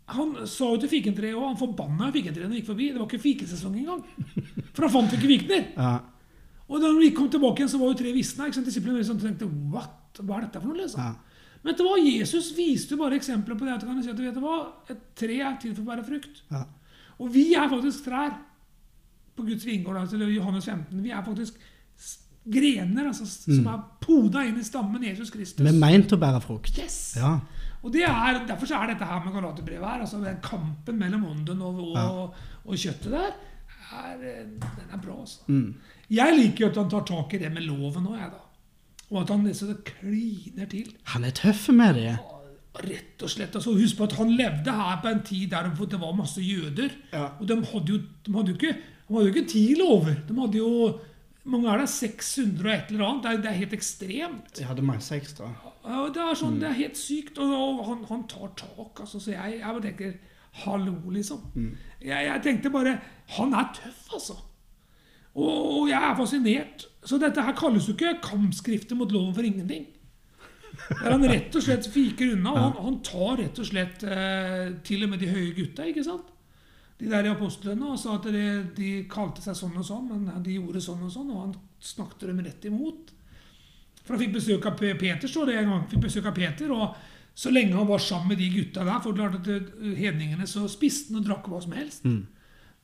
Han 0.06 0.32
sa 0.46 0.68
jo 0.70 0.78
til 0.78 0.90
fikentreet 0.92 1.34
og 1.34 1.48
han 1.48 1.56
forbanna 1.58 2.12
fikentreet 2.14 2.46
når 2.46 2.52
han 2.52 2.58
gikk 2.60 2.68
forbi. 2.68 2.84
Det 2.94 3.00
var 3.00 3.08
ikke 3.08 3.24
fikesesong 3.24 3.72
engang. 3.80 4.04
For 4.70 4.86
han 4.86 4.92
fant 4.94 5.14
ikke 5.16 5.30
fikner. 5.32 5.64
Ja. 5.74 5.94
Og 6.70 6.82
da 6.82 6.92
vi 6.94 7.08
kom 7.14 7.26
tilbake 7.30 7.58
igjen, 7.62 7.72
så 7.72 7.80
var 7.80 7.90
jo 7.90 7.96
treet 7.98 8.14
visna. 8.14 8.46
Disiplene 8.54 9.00
liksom 9.00 9.18
tenkte 9.18 9.48
What? 9.74 10.20
Hva 10.22 10.38
er 10.38 10.46
dette 10.46 10.62
for 10.62 10.70
noe? 10.70 10.78
liksom? 10.78 11.02
Ja. 11.02 11.58
Men 11.58 11.72
vet 11.72 11.80
du 11.82 11.84
hva? 11.88 11.96
Jesus 11.98 12.52
viste 12.54 12.94
jo 12.94 13.00
bare 13.02 13.18
eksempler 13.18 13.58
på 13.58 13.66
det. 13.66 13.74
at 13.74 13.82
du 13.82 13.88
kan 13.90 13.98
si 14.02 14.12
at 14.12 14.22
vet 14.22 14.38
du 14.38 14.44
hva? 14.44 14.60
Et 14.94 15.02
tre 15.18 15.40
er 15.42 15.58
til 15.62 15.74
for 15.74 15.82
å 15.82 15.90
bære 15.90 16.06
frukt. 16.06 16.42
Ja. 16.54 16.62
Og 17.18 17.32
vi 17.34 17.48
er 17.58 17.66
faktisk 17.72 18.06
trær 18.06 18.36
på 19.36 19.42
Guds 19.46 19.66
vingård. 19.66 19.96
altså 20.00 20.16
Johannes 20.16 20.64
15. 20.64 21.02
Vi 21.04 21.10
er 21.10 21.22
faktisk 21.24 21.54
grener 22.46 23.08
altså, 23.10 23.26
s- 23.26 23.44
som 23.56 23.66
er 23.66 23.80
poda 24.00 24.44
inn 24.46 24.58
i 24.60 24.64
stammen 24.64 25.02
Jesus 25.04 25.30
Kristus. 25.34 25.64
Vi 25.64 25.68
er 25.72 25.80
meint 25.80 26.12
å 26.14 26.18
bære 26.20 26.40
frukt. 26.44 26.78
Yes! 26.78 27.16
Ja. 27.18 27.38
Og 27.82 27.92
det 27.92 28.02
er, 28.06 28.40
Derfor 28.46 28.66
så 28.66 28.78
er 28.82 28.92
dette 28.94 29.04
her 29.06 29.24
med 29.24 29.34
Galaterbrevet 29.34 29.86
her, 29.88 30.00
altså 30.06 30.20
den 30.22 30.38
kampen 30.42 30.98
mellom 30.98 31.24
ånden 31.32 31.60
og, 31.62 31.80
og, 31.82 31.96
Ja. 31.96 32.06
og 32.64 32.74
kjøttet 32.74 33.10
der, 33.12 33.34
er, 33.92 34.14
eh, 34.22 34.46
den 34.46 34.90
er 34.92 34.98
bra. 35.02 35.20
altså. 35.20 35.38
Mm. 35.48 35.74
Jeg 36.10 36.38
liker 36.38 36.64
jo 36.66 36.70
at 36.70 36.76
han 36.76 36.90
tar 36.90 37.04
tak 37.06 37.34
i 37.34 37.38
det 37.38 37.52
med 37.52 37.62
loven 37.66 38.06
òg, 38.06 38.16
jeg, 38.18 38.30
da. 38.30 38.42
Og 39.10 39.20
at 39.22 39.28
han 39.30 39.44
liksom 39.46 39.76
kliner 39.86 40.66
til. 40.70 40.88
Han 41.14 41.24
er 41.24 41.30
tøff 41.30 41.68
med 41.70 41.94
det. 41.94 42.16
Rett 42.76 43.22
og 43.22 43.30
slett. 43.30 43.54
altså 43.54 43.72
Husk 43.72 43.96
på 43.96 44.04
at 44.04 44.12
han 44.18 44.30
levde 44.36 44.72
her 44.72 44.98
på 45.02 45.08
en 45.08 45.22
tid 45.22 45.50
der 45.50 45.70
det 45.70 46.00
var 46.00 46.12
masse 46.14 46.42
jøder. 46.42 46.90
Og 47.40 47.46
de 47.48 47.54
hadde 47.64 47.92
jo, 47.92 47.98
de 48.26 48.34
hadde 48.34 48.50
jo 48.52 48.54
ikke, 48.58 48.76
de 49.06 49.14
hadde 49.14 49.28
jo 49.28 49.34
ikke 49.34 49.48
ti 49.52 49.64
lover. 49.78 50.16
De 50.28 50.34
hadde 50.40 50.58
jo 50.58 50.70
mange 51.46 51.70
er 51.70 51.78
det? 51.84 51.88
600 51.92 52.66
og 52.66 52.72
et 52.74 52.88
eller 52.90 53.04
annet. 53.06 53.22
Det 53.22 53.30
er, 53.30 53.42
det 53.44 53.50
er 53.50 53.58
helt 53.60 53.76
ekstremt. 53.76 54.58
Jeg 54.58 54.66
hadde 54.66 54.82
masse 54.86 55.14
ekstra. 55.14 55.50
Ja, 55.86 56.00
Det 56.10 56.22
er 56.24 56.38
sånn, 56.40 56.56
det 56.58 56.66
er 56.72 56.80
helt 56.80 56.98
sykt. 56.98 57.38
Og, 57.38 57.52
og 57.54 57.84
han, 57.86 58.00
han 58.08 58.24
tar 58.30 58.50
tak. 58.58 59.04
altså, 59.04 59.20
Så 59.22 59.30
jeg, 59.36 59.60
jeg 59.60 59.84
tenker 59.84 60.16
Hallo, 60.64 60.94
liksom. 61.12 61.42
Jeg, 62.00 62.26
jeg 62.26 62.42
tenkte 62.42 62.70
bare 62.72 62.96
Han 63.36 63.52
er 63.54 63.68
tøff, 63.76 64.06
altså. 64.16 64.38
Og, 65.36 65.82
og 65.82 65.88
jeg 65.90 66.00
er 66.00 66.16
fascinert. 66.18 66.86
Så 67.06 67.18
dette 67.22 67.42
her 67.44 67.54
kalles 67.58 67.86
jo 67.86 67.94
ikke 67.94 68.16
kampskrifter 68.24 68.96
mot 68.98 69.12
loven 69.12 69.34
for 69.36 69.46
ingenting. 69.46 69.84
Der 70.88 71.12
han 71.12 71.24
rett 71.28 71.54
og 71.56 71.62
slett 71.64 71.86
fiker 71.92 72.34
unna. 72.34 72.52
og 72.52 72.62
Han, 72.64 72.78
han 72.88 72.96
tar 73.06 73.36
rett 73.42 73.60
og 73.62 73.68
slett 73.68 74.02
eh, 74.04 74.72
til 74.86 75.04
og 75.06 75.12
med 75.12 75.22
de 75.22 75.28
høye 75.30 75.52
gutta, 75.56 75.86
ikke 75.92 76.04
sant? 76.04 76.32
De 76.98 77.08
der 77.12 77.26
apostlene 77.28 77.90
og 77.92 77.98
sa 78.00 78.14
at 78.16 78.24
de, 78.32 78.44
de 78.76 78.90
kalte 79.12 79.42
seg 79.44 79.56
sånn 79.58 79.74
og 79.76 79.84
sånn, 79.84 80.06
men 80.08 80.42
de 80.46 80.54
gjorde 80.56 80.80
sånn 80.80 81.02
og 81.04 81.10
sånn, 81.12 81.28
og 81.34 81.42
han 81.42 81.54
snakket 81.84 82.24
dem 82.30 82.38
rett 82.46 82.64
imot. 82.70 83.10
For 84.06 84.14
han 84.14 84.22
fikk 84.22 84.32
besøk 84.38 84.64
av 84.70 84.78
Peter, 84.80 85.28
står 85.28 85.50
det 85.50 85.56
en 85.60 85.68
gang. 85.74 85.82
Fikk 85.90 86.04
besøk 86.06 86.28
av 86.30 86.34
Peter, 86.38 86.70
og 86.72 86.94
så 87.36 87.50
lenge 87.52 87.76
han 87.76 87.88
var 87.90 88.00
sammen 88.00 88.30
med 88.32 88.38
de 88.40 88.48
gutta 88.54 88.84
der, 88.86 89.00
for 89.04 89.12
klart 89.18 89.34
at 89.42 89.50
eh, 89.52 89.90
hedningene, 89.98 90.46
så 90.48 90.64
spiste 90.72 91.12
han 91.12 91.20
og 91.20 91.26
drakk 91.28 91.50
hva 91.52 91.60
som 91.66 91.74
helst. 91.76 92.06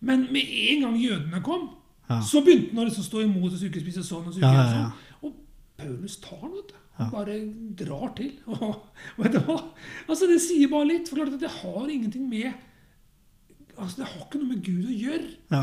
Men 0.03 0.27
med 0.35 0.51
en 0.75 0.85
gang 0.89 0.99
jødene 1.01 1.41
kom, 1.47 1.71
Ja. 2.11 2.19
så 2.21 2.43
begynte 2.45 2.75
han 2.75 2.83
å 2.83 2.89
liksom 2.91 3.05
stå 3.07 3.21
imot 3.25 3.53
og 3.53 3.57
skulle 3.57 3.71
ikke 3.73 3.85
spise 3.87 4.03
sånn 4.05 4.27
og 4.29 4.35
så 4.35 4.41
Ja, 4.43 4.51
ja, 4.53 4.63
ja. 4.67 4.73
sånn. 4.91 5.23
Og 5.23 5.37
Paulus 5.79 6.17
tar 6.21 6.41
han, 6.43 6.51
vet 6.59 6.73
du. 6.73 6.75
Han 6.99 7.11
bare 7.15 7.37
drar 7.81 8.11
til. 8.19 8.33
Og, 8.53 8.75
vet 9.17 9.33
du 9.33 9.39
hva? 9.47 9.55
Altså, 10.11 10.27
det 10.29 10.37
sier 10.45 10.69
bare 10.69 10.91
litt. 10.91 11.09
For 11.09 11.17
klart 11.23 11.33
at 11.39 11.41
det 11.41 11.49
har 11.63 11.89
ingenting 11.89 12.27
med 12.29 12.53
Altså, 13.83 14.03
det 14.03 14.11
har 14.11 14.27
ikke 14.27 14.41
noe 14.41 14.51
med 14.53 14.65
Gud 14.67 14.89
å 14.89 14.99
gjøre. 14.99 15.31
Ja. 15.53 15.63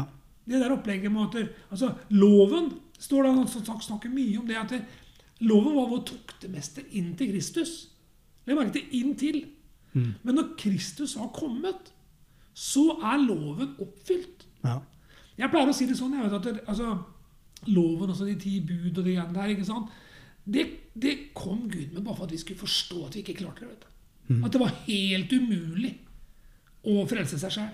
Det 0.50 0.60
der 0.62 0.74
opplegget 0.74 1.19
at 1.24 1.38
altså, 1.69 1.94
Loven 2.10 2.71
står 3.00 3.24
det, 3.24 3.33
han 3.38 3.48
sagt, 3.48 3.86
snakker 3.86 4.12
mye 4.12 4.39
om 4.39 4.48
det 4.50 4.57
at 4.60 4.74
det, 4.74 4.81
loven 5.45 5.75
var 5.77 5.88
vår 5.92 6.01
toktemester 6.10 6.83
inn 7.00 7.13
til 7.16 7.31
Kristus. 7.31 7.74
Legg 8.48 8.57
merke 8.57 8.75
til 8.75 8.98
'inn 8.98 9.16
til'. 9.16 9.45
Men 9.94 10.36
når 10.36 10.56
Kristus 10.57 11.16
har 11.16 11.30
kommet, 11.33 11.94
så 12.54 13.00
er 13.01 13.21
loven 13.25 13.75
oppfylt. 13.80 14.45
ja. 14.63 14.80
Jeg 15.39 15.50
pleier 15.54 15.69
å 15.71 15.74
si 15.75 15.86
det 15.88 15.95
sånn 15.95 16.13
jeg 16.18 16.25
vet 16.25 16.33
at 16.36 16.44
det, 16.44 16.62
altså, 16.68 16.98
Loven, 17.68 18.10
altså 18.10 18.25
de 18.27 18.36
ti 18.39 18.60
bud 18.60 18.98
og 18.98 19.06
de 19.06 19.13
greiene 19.16 19.36
der, 19.36 19.51
ikke 19.54 19.66
sant? 19.68 19.89
Det, 20.44 20.66
det 20.95 21.33
kom 21.36 21.69
Gud 21.69 21.94
med 21.94 22.04
bare 22.04 22.16
for 22.16 22.27
at 22.27 22.31
vi 22.31 22.39
skulle 22.42 22.60
forstå 22.60 23.06
at 23.06 23.16
vi 23.16 23.24
ikke 23.24 23.38
klarte 23.42 23.63
det. 23.63 23.69
vet 23.69 23.86
du. 23.86 24.45
At 24.45 24.54
det 24.54 24.62
var 24.62 24.75
helt 24.88 25.33
umulig 25.33 25.94
å 26.88 27.06
frelse 27.10 27.39
seg 27.39 27.51
sjøl. 27.56 27.71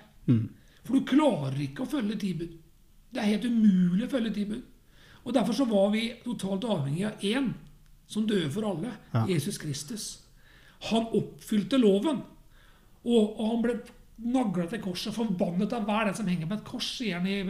For 0.86 0.98
du 0.98 1.08
klarer 1.10 1.58
ikke 1.66 1.86
å 1.86 1.90
følge 1.90 2.18
ti 2.22 2.34
bud. 2.38 2.54
Det 3.14 3.22
er 3.22 3.32
helt 3.34 3.48
umulig 3.48 4.06
å 4.08 4.12
følge 4.12 4.34
ti 4.36 4.46
bud. 4.50 4.64
Og 5.26 5.34
Derfor 5.34 5.58
så 5.58 5.66
var 5.66 5.90
vi 5.94 6.12
totalt 6.24 6.68
avhengig 6.70 7.06
av 7.08 7.24
én 7.26 7.52
som 8.08 8.28
døde 8.30 8.52
for 8.54 8.68
alle. 8.70 8.92
Ja. 9.14 9.26
Jesus 9.30 9.58
Kristus. 9.58 10.06
Han 10.92 11.08
oppfylte 11.18 11.80
loven. 11.82 12.22
Og, 13.06 13.40
og 13.40 13.46
han 13.50 13.64
ble 13.64 13.78
nagla 14.36 14.66
til 14.70 14.82
korset, 14.84 15.14
forbannet 15.16 15.74
av 15.76 15.86
hver 15.88 16.08
den 16.08 16.18
som 16.18 16.30
henger 16.30 16.50
på 16.50 16.58
et 16.58 16.68
kors, 16.68 16.88
sier 16.98 17.20
han 17.20 17.28
i 17.28 17.42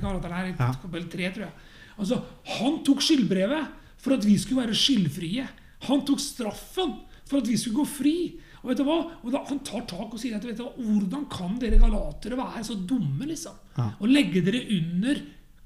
Galaterne 0.00 0.38
her 0.38 0.50
i 0.50 0.54
kapittel 0.56 1.08
3, 1.12 1.32
tror 1.34 1.46
jeg. 1.46 1.66
Altså, 2.00 2.22
Han 2.58 2.78
tok 2.86 3.02
skyldbrevet 3.04 3.74
for 4.00 4.16
at 4.16 4.24
vi 4.26 4.38
skulle 4.40 4.64
være 4.64 4.78
skyldfrie. 4.78 5.44
Han 5.88 6.04
tok 6.06 6.22
straffen 6.22 6.96
for 7.28 7.42
at 7.42 7.50
vi 7.50 7.58
skulle 7.60 7.82
gå 7.82 7.88
fri. 7.88 8.16
Og 8.62 8.70
vet 8.70 8.78
du 8.78 8.84
hva? 8.86 8.98
Og 9.22 9.32
da, 9.34 9.42
Han 9.48 9.60
tar 9.66 9.84
tak 9.90 10.12
og 10.14 10.20
sier 10.22 10.36
at 10.38 10.44
vet 10.46 10.58
du 10.58 10.62
hva? 10.64 10.72
hvordan 10.78 11.26
kan 11.32 11.56
dere 11.58 11.80
galatere 11.82 12.38
være 12.38 12.62
så 12.64 12.76
dumme, 12.78 13.26
liksom? 13.26 13.56
Ja. 13.76 13.88
Og 14.00 14.08
legge 14.10 14.42
dere 14.46 14.62
under 14.78 15.22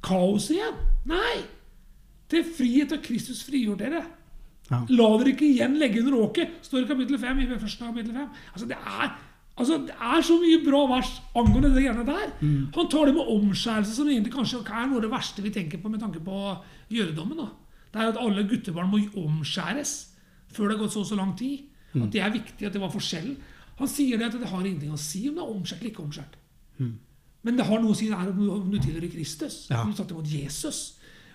kaoset 0.07 0.57
igjen? 0.57 0.81
Nei! 1.11 1.37
Til 2.33 2.43
frihet 2.57 2.95
av 2.97 3.03
Kristus 3.05 3.45
frigjort 3.47 3.85
dere. 3.85 4.03
Ja. 4.71 4.81
La 4.91 5.11
dere 5.21 5.35
ikke 5.35 5.47
igjen 5.47 5.77
legge 5.79 6.01
under 6.03 6.17
åket, 6.25 6.57
står 6.67 6.83
i 6.83 6.89
kapittel 6.91 7.21
5. 7.23 7.45
i 7.45 7.61
første 7.61 7.85
kapittel 7.85 8.17
5. 8.17 8.25
Altså, 8.55 8.67
det 8.73 8.79
er, 8.81 9.13
altså, 9.61 9.79
det 9.87 9.95
er 9.95 10.25
så 10.27 10.41
mye 10.41 10.65
bra 10.65 10.81
vers 10.97 11.13
angående 11.39 11.71
det 11.77 11.85
greiene 11.85 12.09
der. 12.09 12.33
Han 12.75 12.91
tar 12.91 13.07
det 13.07 13.15
med 13.15 13.31
omskjærelse, 13.37 13.95
som 13.95 14.09
egentlig 14.11 14.35
kanskje 14.35 14.65
er 14.65 14.89
noe 14.89 14.99
av 14.99 15.07
det 15.07 15.13
verste 15.13 15.45
vi 15.45 15.55
tenker 15.55 15.79
på 15.79 15.93
med 15.93 16.03
tanke 16.03 16.25
på 16.25 16.41
jødedommen. 16.91 17.45
da. 17.45 17.53
Det 17.93 18.01
er 18.01 18.09
jo 18.09 18.17
at 18.17 18.25
alle 18.25 18.49
guttebarn 18.51 18.91
må 18.91 19.05
omskjæres 19.23 19.95
før 20.53 20.69
det 20.69 20.77
har 20.77 20.83
gått 20.83 20.93
så 20.97 21.05
og 21.05 21.11
så 21.13 21.17
lang 21.19 21.37
tid. 21.39 21.69
At 22.05 22.13
det 22.13 22.21
er 22.21 22.35
viktig, 22.35 22.67
at 22.67 22.75
det 22.75 22.83
var 22.83 22.93
forskjellen. 22.93 23.37
Han 23.77 23.89
sier 23.89 24.21
det 24.21 24.29
at 24.29 24.37
det 24.41 24.49
har 24.49 24.65
ingenting 24.65 24.93
å 24.93 25.01
si 25.01 25.27
om 25.29 25.37
det 25.37 25.45
er 25.45 25.55
omskjært 25.57 25.81
eller 25.81 25.93
ikke 25.93 26.05
omskjært. 26.05 26.37
Men 27.47 27.59
det 27.59 27.67
har 27.69 27.83
noe 27.83 27.95
å 27.95 27.97
si 27.97 28.09
det 28.11 28.17
er 28.19 28.31
om 28.33 28.39
du, 28.41 28.47
om 28.51 28.71
du 28.73 28.79
tilhører 28.81 29.13
Kristus. 29.13 29.67
Ja. 29.71 29.83
Om 29.83 29.93
du 29.93 29.99
satt 30.01 30.11
imot 30.11 30.31
Jesus. 30.31 30.81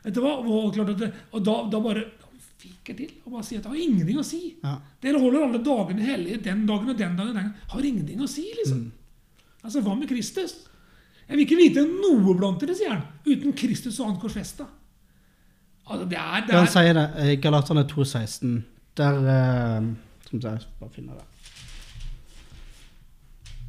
Det 0.03 0.19
var? 0.19 0.41
Og, 0.43 0.75
det, 0.97 1.11
og 1.31 1.45
da, 1.45 1.53
da 1.71 1.79
bare 1.83 2.07
fiker 2.61 2.97
til 2.97 3.13
og 3.25 3.37
bare 3.37 3.45
sier 3.45 3.61
at 3.61 3.65
det 3.65 3.71
har 3.71 3.83
ingenting 3.85 4.19
å 4.21 4.25
si. 4.25 4.41
Ja. 4.61 4.73
Dere 5.01 5.21
holder 5.21 5.45
alle 5.47 5.61
dagene 5.65 6.05
hellige 6.05 6.41
den 6.49 6.65
dagen 6.69 6.91
og 6.91 6.97
den 6.97 7.15
dagen. 7.17 7.29
og 7.29 7.37
den 7.37 7.39
dagen. 7.39 7.71
Har 7.73 7.87
ingenting 7.87 8.21
å 8.21 8.29
si, 8.29 8.49
liksom. 8.59 8.83
Altså, 9.61 9.81
Hva 9.85 9.95
med 9.97 10.09
Kristus? 10.09 10.57
Jeg 11.27 11.37
vil 11.37 11.45
ikke 11.45 11.61
vite 11.61 11.87
noe 11.87 12.35
blant 12.35 12.59
dere, 12.59 12.75
sier 12.75 12.91
han, 12.91 13.03
uten 13.23 13.53
Kristus 13.55 13.99
og 14.01 14.09
han 14.09 14.19
korsfesta. 14.19 14.65
Altså, 15.87 16.05
det 16.11 16.17
er, 16.19 16.43
det 16.47 16.53
er... 16.53 16.57
han 16.57 16.67
er 16.67 16.73
sier 16.73 16.97
det. 16.97 17.07
i 17.23 17.37
Galaterne 17.41 17.85
2,16. 17.87 18.57
Der 18.99 19.29
eh, 19.31 19.91
Vi 20.31 20.39
jeg 20.39 20.59
bare 20.79 20.89
finne 20.93 21.17
det. 21.17 21.27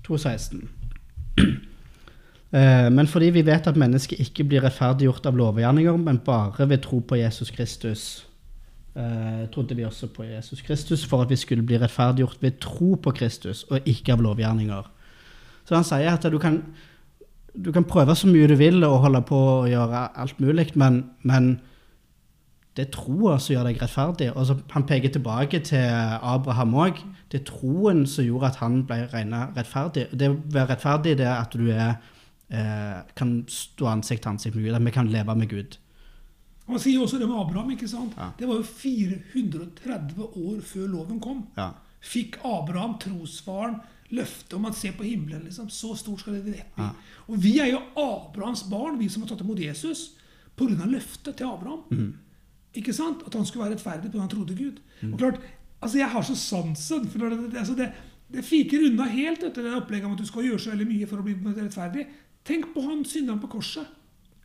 2,16. 0.09 0.69
Eh, 2.53 2.91
Men 2.93 3.07
fordi 3.07 3.31
vi 3.31 3.47
vet 3.47 3.67
at 3.67 3.77
mennesket 3.81 4.21
ikke 4.21 4.45
blir 4.45 4.61
rettferdiggjort 4.61 5.27
av 5.27 5.37
lovgjerninger, 5.37 5.97
men 5.97 6.19
bare 6.19 6.69
ved 6.69 6.83
tro 6.85 6.99
på 7.01 7.17
Jesus 7.17 7.51
Kristus, 7.51 8.27
eh, 8.95 9.49
trodde 9.49 9.75
vi 9.75 9.85
også 9.85 10.07
på 10.07 10.25
Jesus 10.25 10.61
Kristus 10.61 11.07
for 11.07 11.23
at 11.23 11.31
vi 11.31 11.37
skulle 11.37 11.63
bli 11.63 11.79
rettferdiggjort 11.79 12.43
ved 12.43 12.61
tro 12.61 12.95
på 12.95 13.11
Kristus, 13.11 13.65
og 13.71 13.81
ikke 13.87 14.13
av 14.13 14.21
lovgjerninger. 14.21 14.91
Så 15.65 15.75
han 15.75 15.85
sier 15.85 16.13
at 16.13 16.23
du 16.33 16.39
kan, 16.39 16.63
du 17.65 17.73
kan 17.73 17.85
prøve 17.85 18.15
så 18.15 18.27
mye 18.27 18.47
du 18.47 18.55
vil 18.55 18.85
og 18.85 19.01
holde 19.01 19.23
på 19.23 19.37
å 19.37 19.67
gjøre 19.67 20.09
alt 20.21 20.41
mulig, 20.41 20.77
men, 20.77 21.05
men 21.23 21.61
det 22.77 22.87
er 22.87 22.93
troa 22.95 23.37
som 23.39 23.53
gjør 23.53 23.67
deg 23.69 23.83
rettferdig. 23.83 24.31
Og 24.33 24.47
så 24.49 24.57
han 24.73 24.87
peker 24.89 25.13
tilbake 25.13 25.61
til 25.69 25.85
Abraham 26.33 26.73
òg. 26.81 27.03
Det 27.29 27.43
er 27.43 27.45
troen 27.51 28.07
som 28.09 28.25
gjorde 28.25 28.49
at 28.49 28.61
han 28.63 28.81
ble 28.89 29.03
regna 29.13 29.45
rettferdig. 29.57 30.07
Det 30.17 30.31
å 30.33 30.39
være 30.41 30.71
rettferdig 30.73 31.19
det 31.21 31.27
er 31.29 31.37
at 31.37 31.53
du 31.53 31.69
er, 31.69 31.99
eh, 32.49 33.03
kan 33.15 33.45
stå 33.49 33.91
ansikt 33.93 34.23
til 34.25 34.33
ansikt 34.33 34.57
med 34.57 34.65
Gud. 34.65 34.75
At 34.75 34.85
vi 34.85 34.91
kan 34.91 35.13
leve 35.13 35.37
med 35.37 35.49
Gud. 35.51 35.77
Han 36.69 36.79
sier 36.81 37.03
også 37.03 37.19
det 37.19 37.29
med 37.29 37.37
Abraham. 37.37 37.71
ikke 37.71 37.89
sant? 37.89 38.15
Ja. 38.17 38.31
Det 38.39 38.49
var 38.49 38.57
jo 38.57 38.63
430 38.63 40.29
år 40.37 40.61
før 40.63 40.89
loven 40.89 41.21
kom. 41.21 41.47
Ja. 41.57 41.73
Fikk 42.01 42.39
Abraham, 42.45 42.97
trosfaren, 42.99 43.81
løftet 44.11 44.55
om 44.55 44.65
at 44.65 44.75
se 44.75 44.93
på 44.93 45.05
himmelen. 45.05 45.45
liksom, 45.45 45.69
Så 45.69 45.95
stort 45.97 46.21
skal 46.21 46.35
det 46.35 46.45
bli 46.45 46.53
rett 46.53 46.75
bli. 46.75 46.85
Ja. 46.85 46.91
Og 47.29 47.43
vi 47.43 47.59
er 47.59 47.67
jo 47.67 47.81
Abrahams 47.97 48.63
barn, 48.71 48.99
vi 48.99 49.09
som 49.09 49.23
har 49.23 49.29
tatt 49.29 49.41
imot 49.45 49.59
Jesus, 49.59 50.13
pga. 50.57 50.87
løftet 50.87 51.37
til 51.37 51.45
Abraham. 51.45 51.85
Mm. 51.91 52.15
Ikke 52.75 52.93
sant? 52.97 53.23
At 53.27 53.35
han 53.35 53.47
skulle 53.47 53.65
være 53.67 53.75
rettferdig 53.77 54.11
pga. 54.13 54.21
han 54.21 54.29
trodde 54.33 54.55
Gud. 54.57 54.81
Og 55.13 55.19
klart, 55.19 55.41
altså 55.83 55.99
Jeg 55.99 56.09
har 56.11 56.23
så 56.23 56.35
sansen 56.37 57.09
for 57.09 57.19
det, 57.29 57.51
det, 57.53 57.59
altså 57.59 57.75
det, 57.75 57.93
det 58.33 58.45
fiker 58.45 58.87
unna 58.87 59.05
helt 59.13 59.43
etter 59.43 59.63
det 59.63 59.75
opplegget 59.75 60.07
om 60.07 60.13
at 60.13 60.19
du 60.19 60.27
skal 60.27 60.43
gjøre 60.47 60.59
så 60.59 60.71
veldig 60.71 60.87
mye 60.89 61.07
for 61.07 61.21
å 61.21 61.23
bli 61.27 61.35
rettferdig. 61.57 62.07
Tenk 62.45 62.73
på 62.75 62.81
han 62.87 63.05
synderen 63.05 63.41
på 63.41 63.51
korset. 63.53 63.87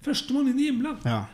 Førstemann 0.03 0.49
inn 0.51 0.59
i 0.59 0.67
himmelen. 0.69 0.97
Ja. 1.05 1.25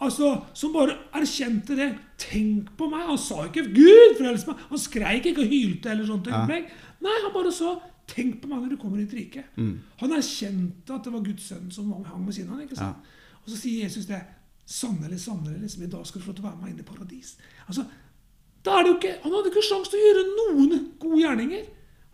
Altså, 0.00 0.44
Som 0.54 0.72
bare 0.72 0.94
erkjente 1.12 1.74
det. 1.76 1.90
Tenk 2.18 2.70
på 2.78 2.88
meg! 2.90 3.06
Han 3.08 3.18
sa 3.18 3.44
ikke 3.46 3.66
'Gud, 3.74 4.16
frels 4.18 4.44
meg'. 4.46 4.58
Han 4.70 4.78
skreik 4.78 5.26
ikke 5.26 5.42
og 5.42 5.48
hylte. 5.52 5.90
eller 5.90 6.06
sånt 6.06 6.26
Ja. 6.26 6.46
Nei, 6.46 7.14
han 7.24 7.32
bare 7.34 7.52
sa 7.52 7.80
'Tenk 8.06 8.40
på 8.40 8.48
meg 8.48 8.62
når 8.62 8.68
du 8.70 8.76
kommer 8.76 8.98
i 8.98 9.04
ditt 9.04 9.14
rike'. 9.14 9.44
Han 9.98 10.10
erkjente 10.12 10.94
at 10.94 11.04
det 11.04 11.12
var 11.12 11.20
Guds 11.20 11.42
sønn 11.42 11.70
som 11.70 11.92
hang 12.04 12.24
ved 12.26 12.32
siden 12.32 12.50
av 12.50 12.58
ham. 12.78 12.94
Og 13.44 13.50
så 13.50 13.56
sier 13.56 13.82
Jesus 13.84 14.06
det. 14.06 14.22
Sannelig, 14.68 15.22
sannelig, 15.22 15.62
liksom, 15.62 15.82
i 15.86 15.90
dag 15.90 16.04
skal 16.06 16.20
du 16.20 16.26
få 16.26 16.32
lov 16.32 16.38
til 16.38 16.44
å 16.44 16.48
være 16.50 16.60
med 16.60 16.72
inn 16.74 16.82
i 16.82 16.86
paradis. 16.86 17.32
Altså, 17.64 17.86
da 18.66 18.74
er 18.76 18.84
det 18.84 18.90
jo 18.90 18.96
ikke, 18.98 19.14
Han 19.22 19.32
hadde 19.32 19.52
ikke 19.52 19.64
sjanse 19.64 19.92
til 19.92 20.00
å 20.00 20.06
gjøre 20.08 20.24
noen 20.34 20.82
gode 21.00 21.20
gjerninger. 21.22 21.64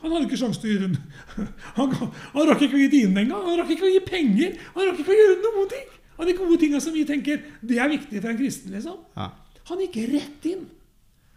Han 0.05 0.13
hadde 0.13 0.29
ikke 0.29 0.39
sjanse 0.39 0.61
til 0.63 0.71
å 0.71 0.75
gjøre 0.77 0.91
Han, 1.79 1.95
han 2.37 2.49
rakk 2.51 2.63
ikke 2.67 2.79
å 2.79 2.83
gi 2.85 2.91
tienden 2.93 3.25
engang. 3.25 3.43
Han 3.49 3.59
rakk 3.59 3.73
ikke 3.75 3.89
å 3.89 3.93
gi 3.95 4.03
penger. 4.07 4.59
Han 4.77 4.91
rakk 4.91 5.03
ikke 5.03 5.15
å 5.15 5.21
gjøre 5.21 5.41
noen 5.49 5.71
ting 5.73 5.93
av 6.15 6.29
de 6.29 6.35
gode 6.39 6.59
tinga 6.63 6.81
som 6.83 6.95
vi 6.95 7.03
tenker 7.09 7.41
det 7.65 7.79
er 7.83 7.91
viktig 7.91 8.21
for 8.21 8.31
en 8.31 8.39
kristen. 8.39 8.75
liksom. 8.75 9.01
Ja. 9.17 9.31
Han 9.71 9.81
gikk 9.83 9.99
rett 10.13 10.47
inn. 10.51 10.69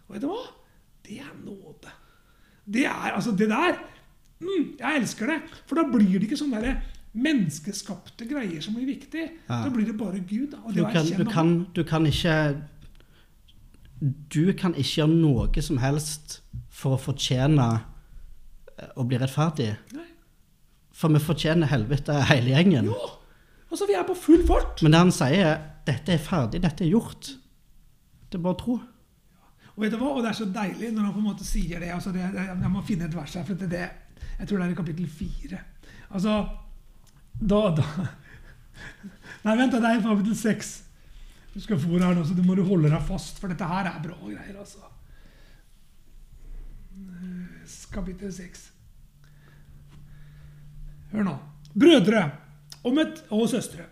Og 0.06 0.14
vet 0.14 0.22
du 0.22 0.28
hva? 0.30 0.44
Det 1.08 1.18
er 1.24 1.32
nåde. 1.42 1.94
Det 2.68 2.84
er, 2.84 3.10
altså 3.16 3.32
det 3.32 3.48
der 3.48 3.78
mm, 4.44 4.76
Jeg 4.78 5.00
elsker 5.00 5.32
det. 5.32 5.40
For 5.66 5.80
da 5.80 5.86
blir 5.88 6.18
det 6.18 6.28
ikke 6.28 6.38
sånn 6.38 6.54
der 6.54 6.78
menneskeskapte 7.24 8.26
greier 8.30 8.62
som 8.64 8.76
blir 8.78 8.88
viktig. 8.88 9.24
Ja. 9.48 9.62
Da 9.64 9.70
blir 9.74 9.86
det 9.88 9.96
bare 9.98 10.20
Gud. 10.20 10.50
da, 10.52 10.62
Og 10.64 10.74
det 10.74 10.84
Du 10.84 10.92
kan, 10.92 11.06
du, 11.06 11.24
kan, 11.30 11.66
du 11.74 11.82
kan 11.84 12.06
ikke 12.06 12.34
Du 14.30 14.52
kan 14.52 14.74
ikke 14.74 15.00
gjøre 15.02 15.14
noe 15.14 15.62
som 15.62 15.80
helst 15.82 16.40
for 16.70 16.94
å 16.94 17.00
fortjene 17.02 17.68
eh, 18.78 18.92
å 18.94 19.04
bli 19.04 19.18
rettferdig. 19.18 19.72
Nei. 19.96 20.06
For 20.94 21.10
vi 21.10 21.22
fortjener 21.22 21.66
helvete 21.66 22.14
hele 22.30 22.54
gjengen. 22.54 22.92
Jo! 22.92 23.08
Altså, 23.68 23.86
vi 23.86 23.96
er 23.98 24.06
på 24.06 24.14
full 24.16 24.44
fart. 24.46 24.80
Men 24.82 24.94
det 24.94 25.00
han 25.02 25.10
sier, 25.12 25.50
er 25.50 25.58
dette 25.88 26.14
er 26.14 26.22
ferdig, 26.22 26.62
dette 26.62 26.84
er 26.86 26.92
gjort. 26.92 27.32
Det 28.28 28.38
er 28.38 28.44
bare 28.44 28.56
å 28.56 28.60
tro. 28.62 28.76
Og 29.74 29.84
vet 29.84 29.94
du 29.94 29.98
hva? 30.00 30.14
Og 30.16 30.24
det 30.24 30.32
er 30.32 30.38
så 30.38 30.46
deilig 30.52 30.92
når 30.94 31.04
han 31.06 31.12
på 31.14 31.20
en 31.22 31.28
måte 31.28 31.46
sier 31.46 31.82
det. 31.82 31.92
altså 31.94 32.10
det, 32.14 32.30
det 32.34 32.46
Jeg 32.50 32.70
må 32.72 32.82
finne 32.86 33.06
et 33.06 33.14
vers 33.14 33.34
her, 33.38 33.44
for 33.46 33.60
det, 33.60 33.68
det, 33.70 33.84
jeg 34.38 34.48
tror 34.48 34.58
det 34.58 34.66
er 34.66 34.72
i 34.72 34.78
kapittel 34.78 35.10
fire. 35.10 35.60
Altså 36.08 36.38
da, 37.40 37.60
da 37.76 37.84
Nei, 39.44 39.54
vent, 39.56 39.72
det 39.72 39.80
er 39.80 39.98
i 39.98 40.02
kapittel 40.02 40.36
seks. 40.36 40.70
Du 41.54 41.60
skal 41.62 41.78
få 41.80 41.98
her 41.98 42.14
nå, 42.14 42.24
så 42.26 42.34
du 42.36 42.42
må 42.44 42.56
du 42.58 42.64
holde 42.66 42.90
deg 42.90 43.04
fast, 43.06 43.38
for 43.40 43.50
dette 43.50 43.66
her 43.66 43.86
er 43.88 44.00
bra 44.02 44.16
greier. 44.18 44.58
altså. 44.58 44.82
Kapittel 47.94 48.32
seks. 48.34 48.68
Hør 51.12 51.24
nå. 51.24 51.36
Brødre 51.78 52.24
et, 52.84 53.22
og 53.34 53.48
søstre. 53.50 53.86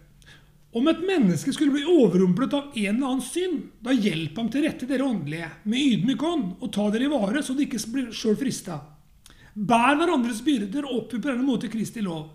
Om 0.76 0.90
et 0.90 1.04
menneske 1.08 1.52
skulle 1.54 1.72
bli 1.72 1.86
overrumplet 1.88 2.52
av 2.52 2.74
en 2.76 2.90
eller 2.90 3.08
annen 3.08 3.24
synd, 3.24 3.62
da 3.80 3.94
hjelp 3.96 4.36
ham 4.36 4.50
til 4.52 4.66
rette, 4.66 4.88
dere 4.88 5.06
åndelige, 5.06 5.48
med 5.64 5.92
ydmyk 5.94 6.24
hånd, 6.26 6.48
og 6.60 6.72
ta 6.74 6.90
dere 6.92 7.06
i 7.06 7.12
vare, 7.12 7.40
så 7.42 7.56
de 7.56 7.64
ikke 7.64 7.80
blir 7.94 8.10
sjøl 8.12 8.36
frista. 8.36 8.82
Bær 9.56 9.96
hverandres 9.96 10.42
byrder 10.44 10.84
oppfyll 10.90 11.22
på 11.22 11.30
denne 11.30 11.46
måte 11.46 11.70
Kristi 11.72 12.04
lov. 12.04 12.28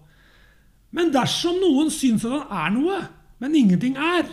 Men 0.91 1.11
dersom 1.13 1.55
noen 1.61 1.89
syns 1.93 2.25
at 2.27 2.49
han 2.49 2.51
er 2.51 2.73
noe, 2.75 2.97
men 3.39 3.55
ingenting 3.55 3.95
er, 3.97 4.27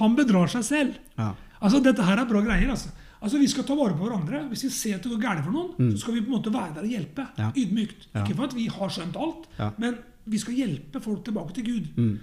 han 0.00 0.14
bedrar 0.16 0.48
seg 0.52 0.64
selv. 0.64 0.96
Ja. 1.18 1.32
Altså, 1.60 1.80
Dette 1.82 2.04
her 2.06 2.20
er 2.22 2.28
bra 2.30 2.40
greier. 2.44 2.70
altså. 2.70 2.88
Altså, 3.20 3.38
Vi 3.38 3.48
skal 3.50 3.64
ta 3.66 3.74
vare 3.74 3.96
på 3.98 4.06
hverandre. 4.06 4.44
Hvis 4.48 4.62
vi 4.64 4.70
ser 4.70 4.94
at 4.96 5.02
det 5.02 5.10
går 5.10 5.20
gærent 5.24 5.44
for 5.44 5.52
noen, 5.52 5.92
så 5.92 5.98
skal 6.04 6.14
vi 6.14 6.20
på 6.22 6.30
en 6.30 6.36
måte 6.38 6.52
være 6.54 6.74
der 6.76 6.86
og 6.86 6.92
hjelpe. 6.92 7.26
Mm. 7.34 7.38
Ja. 7.42 7.48
Ydmykt. 7.56 8.06
Ja. 8.14 8.22
Ikke 8.24 8.36
for 8.38 8.44
at 8.48 8.54
vi 8.54 8.66
har 8.68 8.88
skjønt 8.94 9.16
alt, 9.18 9.48
Ja. 9.58 9.70
men 9.78 9.98
vi 10.26 10.38
skal 10.38 10.54
hjelpe 10.54 11.00
folk 11.02 11.24
tilbake 11.24 11.54
til 11.54 11.64
Gud. 11.64 11.86
Mm. 11.96 12.18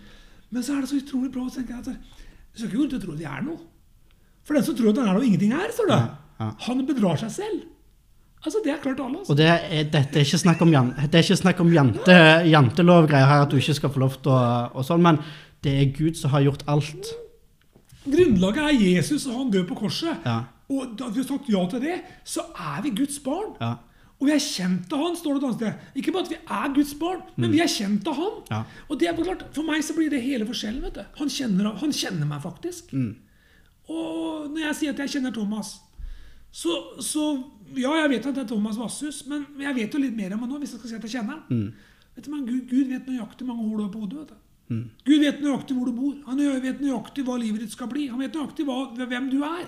Men 0.52 0.64
så 0.64 0.76
er 0.78 0.82
det 0.82 0.90
så 0.90 1.02
utrolig 1.02 1.32
bra 1.34 1.42
å 1.44 1.52
tenke 1.54 1.76
at 1.78 1.88
vi 1.88 2.60
skal 2.60 2.70
ikke 2.70 2.78
gå 2.78 2.84
rundt 2.84 2.94
og 2.94 3.02
tro 3.04 3.12
at 3.12 3.18
de 3.20 3.26
er 3.26 3.42
noe. 3.44 3.60
For 4.46 4.54
den 4.54 4.64
som 4.64 4.76
tror 4.78 4.90
at 4.94 4.98
han 5.02 5.08
er 5.10 5.14
noe 5.20 5.26
ingenting 5.26 5.52
er, 5.54 5.72
står 5.74 5.88
det. 5.90 6.02
Han 6.68 6.86
bedrar 6.88 7.18
seg 7.20 7.32
selv. 7.32 7.64
Altså, 8.46 8.60
Det 8.64 8.72
er 8.74 8.78
klart 8.84 9.00
alle. 9.00 9.18
altså. 9.20 9.32
Og 9.34 9.38
det 9.38 9.48
er, 9.50 9.84
dette 9.90 10.20
er 10.20 10.24
ikke 10.26 10.38
snakk 10.38 10.62
om, 10.62 10.72
jan, 10.72 10.94
det 11.12 11.24
ikke 11.26 11.38
snakk 11.42 11.60
om 11.64 11.72
jante, 11.74 12.18
jantelovgreier 12.54 13.26
her, 13.26 13.42
at 13.46 13.52
du 13.52 13.58
ikke 13.58 13.74
skal 13.74 13.90
få 13.90 14.00
lov 14.04 14.18
til 14.22 14.32
å 14.32 14.42
og 14.76 14.86
sånn, 14.86 15.02
men 15.02 15.18
det 15.66 15.74
er 15.82 15.94
Gud 15.98 16.16
som 16.20 16.30
har 16.36 16.46
gjort 16.46 16.64
alt. 16.70 17.10
Grunnlaget 18.06 18.62
er 18.68 18.76
Jesus, 18.78 19.26
og 19.28 19.40
han 19.40 19.52
dør 19.54 19.66
på 19.72 19.80
korset. 19.80 20.22
Ja. 20.26 20.44
Og 20.70 20.94
da 20.98 21.10
vi 21.14 21.22
har 21.22 21.28
sagt 21.30 21.50
ja 21.50 21.62
til 21.70 21.82
det, 21.82 22.00
så 22.26 22.46
er 22.54 22.82
vi 22.86 22.94
Guds 22.98 23.18
barn. 23.26 23.56
Ja. 23.62 23.74
Og 24.16 24.30
vi 24.30 24.32
er 24.32 24.40
kjent 24.40 24.94
av 24.96 25.02
han, 25.04 25.16
står 25.20 25.34
det 25.36 25.42
et 25.42 25.46
annet 25.48 25.58
sted. 25.60 26.00
Ikke 26.00 26.14
bare 26.16 26.24
at 26.24 26.32
vi 26.32 26.38
er 26.40 26.70
Guds 26.78 26.94
barn, 27.02 27.22
men 27.36 27.52
vi 27.52 27.60
er 27.66 27.68
kjent 27.70 28.08
av 28.08 28.16
han. 28.16 28.36
Mm. 28.38 28.54
Ja. 28.54 28.62
Og 28.90 29.00
det 29.02 29.10
er 29.10 29.18
klart, 29.20 29.44
For 29.58 29.68
meg 29.68 29.84
så 29.84 29.96
blir 29.98 30.10
det 30.14 30.22
hele 30.24 30.46
forskjellen. 30.48 30.82
vet 30.86 30.96
du. 30.96 31.04
Han 31.20 31.30
kjenner, 31.30 31.74
han 31.82 31.92
kjenner 31.94 32.30
meg 32.30 32.42
faktisk. 32.46 32.94
Mm. 32.94 33.16
Og 33.92 34.48
når 34.54 34.62
jeg 34.70 34.76
sier 34.80 34.96
at 34.96 35.02
jeg 35.04 35.14
kjenner 35.18 35.34
Thomas, 35.36 35.76
så, 36.56 36.72
så 37.04 37.26
Ja, 37.76 37.92
jeg 38.04 38.12
vet 38.14 38.28
at 38.30 38.38
det 38.38 38.44
er 38.46 38.48
Thomas 38.54 38.78
Vasshus, 38.80 39.24
men 39.28 39.44
jeg 39.60 39.76
vet 39.76 39.96
jo 39.96 40.00
litt 40.00 40.16
mer 40.16 40.36
om 40.36 40.44
han 40.46 40.52
nå. 40.54 40.60
hvis 40.62 40.76
jeg 40.76 40.80
skal 40.80 40.92
si 40.92 40.98
at 41.00 41.06
jeg 41.08 41.16
kjenner 41.18 41.40
han. 41.40 41.46
Mm. 41.50 41.96
Vet 42.16 42.28
du, 42.28 42.32
men 42.32 42.44
Gud, 42.48 42.62
Gud 42.70 42.92
vet 42.94 43.08
nøyaktig 43.10 43.48
mange 43.48 43.66
hår 43.66 43.78
du 43.80 43.84
har 43.84 43.94
på 43.96 44.04
hodet. 44.04 44.20
vet 44.22 44.30
du. 44.30 44.42
Gud 45.06 45.24
vet 45.26 45.42
nøyaktig 45.44 45.76
hvor 45.78 45.90
du 45.90 45.96
bor. 45.98 46.14
Han 46.30 46.40
vet 46.64 46.80
nøyaktig 46.84 47.26
hva 47.28 47.36
livet 47.42 47.66
ditt 47.66 47.74
skal 47.76 47.90
bli. 47.92 48.06
Han 48.14 48.22
vet 48.24 48.38
nøyaktig 48.38 48.66
hva, 48.70 48.78
hvem 49.02 49.28
du 49.34 49.40
er. 49.44 49.66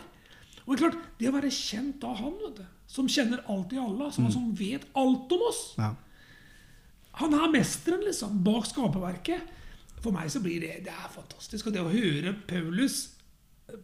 Og 0.64 0.72
det 0.72 0.78
er 0.78 0.84
klart, 0.86 1.04
Det 1.20 1.30
å 1.30 1.36
være 1.36 1.52
kjent 1.54 2.06
av 2.08 2.22
han, 2.22 2.34
vet 2.46 2.62
du, 2.62 2.66
som 2.88 3.10
kjenner 3.12 3.44
alt 3.52 3.74
i 3.76 3.82
alle, 3.82 4.12
som, 4.16 4.30
som 4.32 4.48
vet 4.56 4.88
alt 4.96 5.36
om 5.36 5.46
oss 5.50 5.64
Ja. 5.80 5.94
Han 7.18 7.34
er 7.34 7.50
mesteren 7.50 8.04
liksom, 8.06 8.44
bak 8.46 8.68
skaperverket. 8.70 9.54
For 10.04 10.14
meg 10.14 10.30
så 10.30 10.40
blir 10.44 10.62
det 10.62 10.84
det 10.86 10.94
er 10.94 11.10
fantastisk. 11.10 11.66
Og 11.66 11.74
det 11.74 11.82
å 11.82 11.90
høre 11.90 12.36
Paulus, 12.48 13.00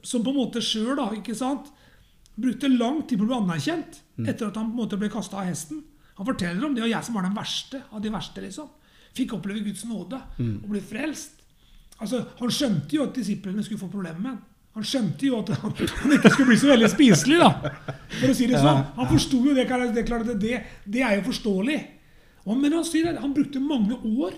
som 0.06 0.22
på 0.22 0.30
en 0.30 0.38
måte 0.38 0.62
sjøl 0.62 1.02
brukte 2.36 2.68
lang 2.70 3.02
tid 3.08 3.20
på 3.20 3.26
å 3.26 3.28
bli 3.30 3.36
anerkjent 3.38 4.02
etter 4.28 4.48
at 4.48 4.56
han 4.56 4.70
på 4.72 4.74
en 4.74 4.80
måte 4.86 4.98
ble 4.98 5.10
kasta 5.10 5.38
av 5.42 5.46
hesten. 5.50 5.84
Han 6.18 6.26
forteller 6.26 6.66
om 6.66 6.74
det, 6.76 6.84
og 6.84 6.90
jeg 6.90 7.04
som 7.04 7.16
var 7.16 7.24
den 7.26 7.34
verste 7.36 7.82
av 7.92 8.02
de 8.02 8.10
verste, 8.14 8.42
liksom, 8.42 8.68
fikk 9.18 9.34
oppleve 9.34 9.64
Guds 9.66 9.84
nåde 9.86 10.20
og 10.64 10.70
bli 10.70 10.82
frelst. 10.82 11.40
Altså, 12.00 12.26
Han 12.40 12.50
skjønte 12.50 12.96
jo 12.96 13.04
at 13.04 13.14
disiplene 13.16 13.64
skulle 13.64 13.80
få 13.80 13.88
problemer 13.90 14.20
med 14.20 14.32
ham. 14.32 14.42
Han 14.74 14.84
skjønte 14.84 15.28
jo 15.28 15.40
at 15.40 15.50
han, 15.62 15.72
han 16.02 16.12
ikke 16.16 16.30
skulle 16.34 16.48
bli 16.50 16.58
så 16.58 16.68
veldig 16.72 16.90
spiselig, 16.90 17.38
da. 17.38 17.50
For 18.20 18.30
å 18.30 18.34
si 18.34 18.48
det 18.50 18.58
sånn. 18.62 18.80
Han 18.98 19.08
forsto 19.12 19.38
jo 19.46 19.54
det. 19.54 19.68
Det, 19.94 20.38
det, 20.42 20.64
det 20.90 21.04
er 21.06 21.20
jo 21.20 21.28
forståelig. 21.28 21.78
Og, 22.46 22.58
men 22.58 22.74
han 22.74 22.84
sier 22.84 23.12
at 23.12 23.22
han 23.22 23.34
brukte 23.34 23.62
mange 23.62 24.00
år 24.02 24.34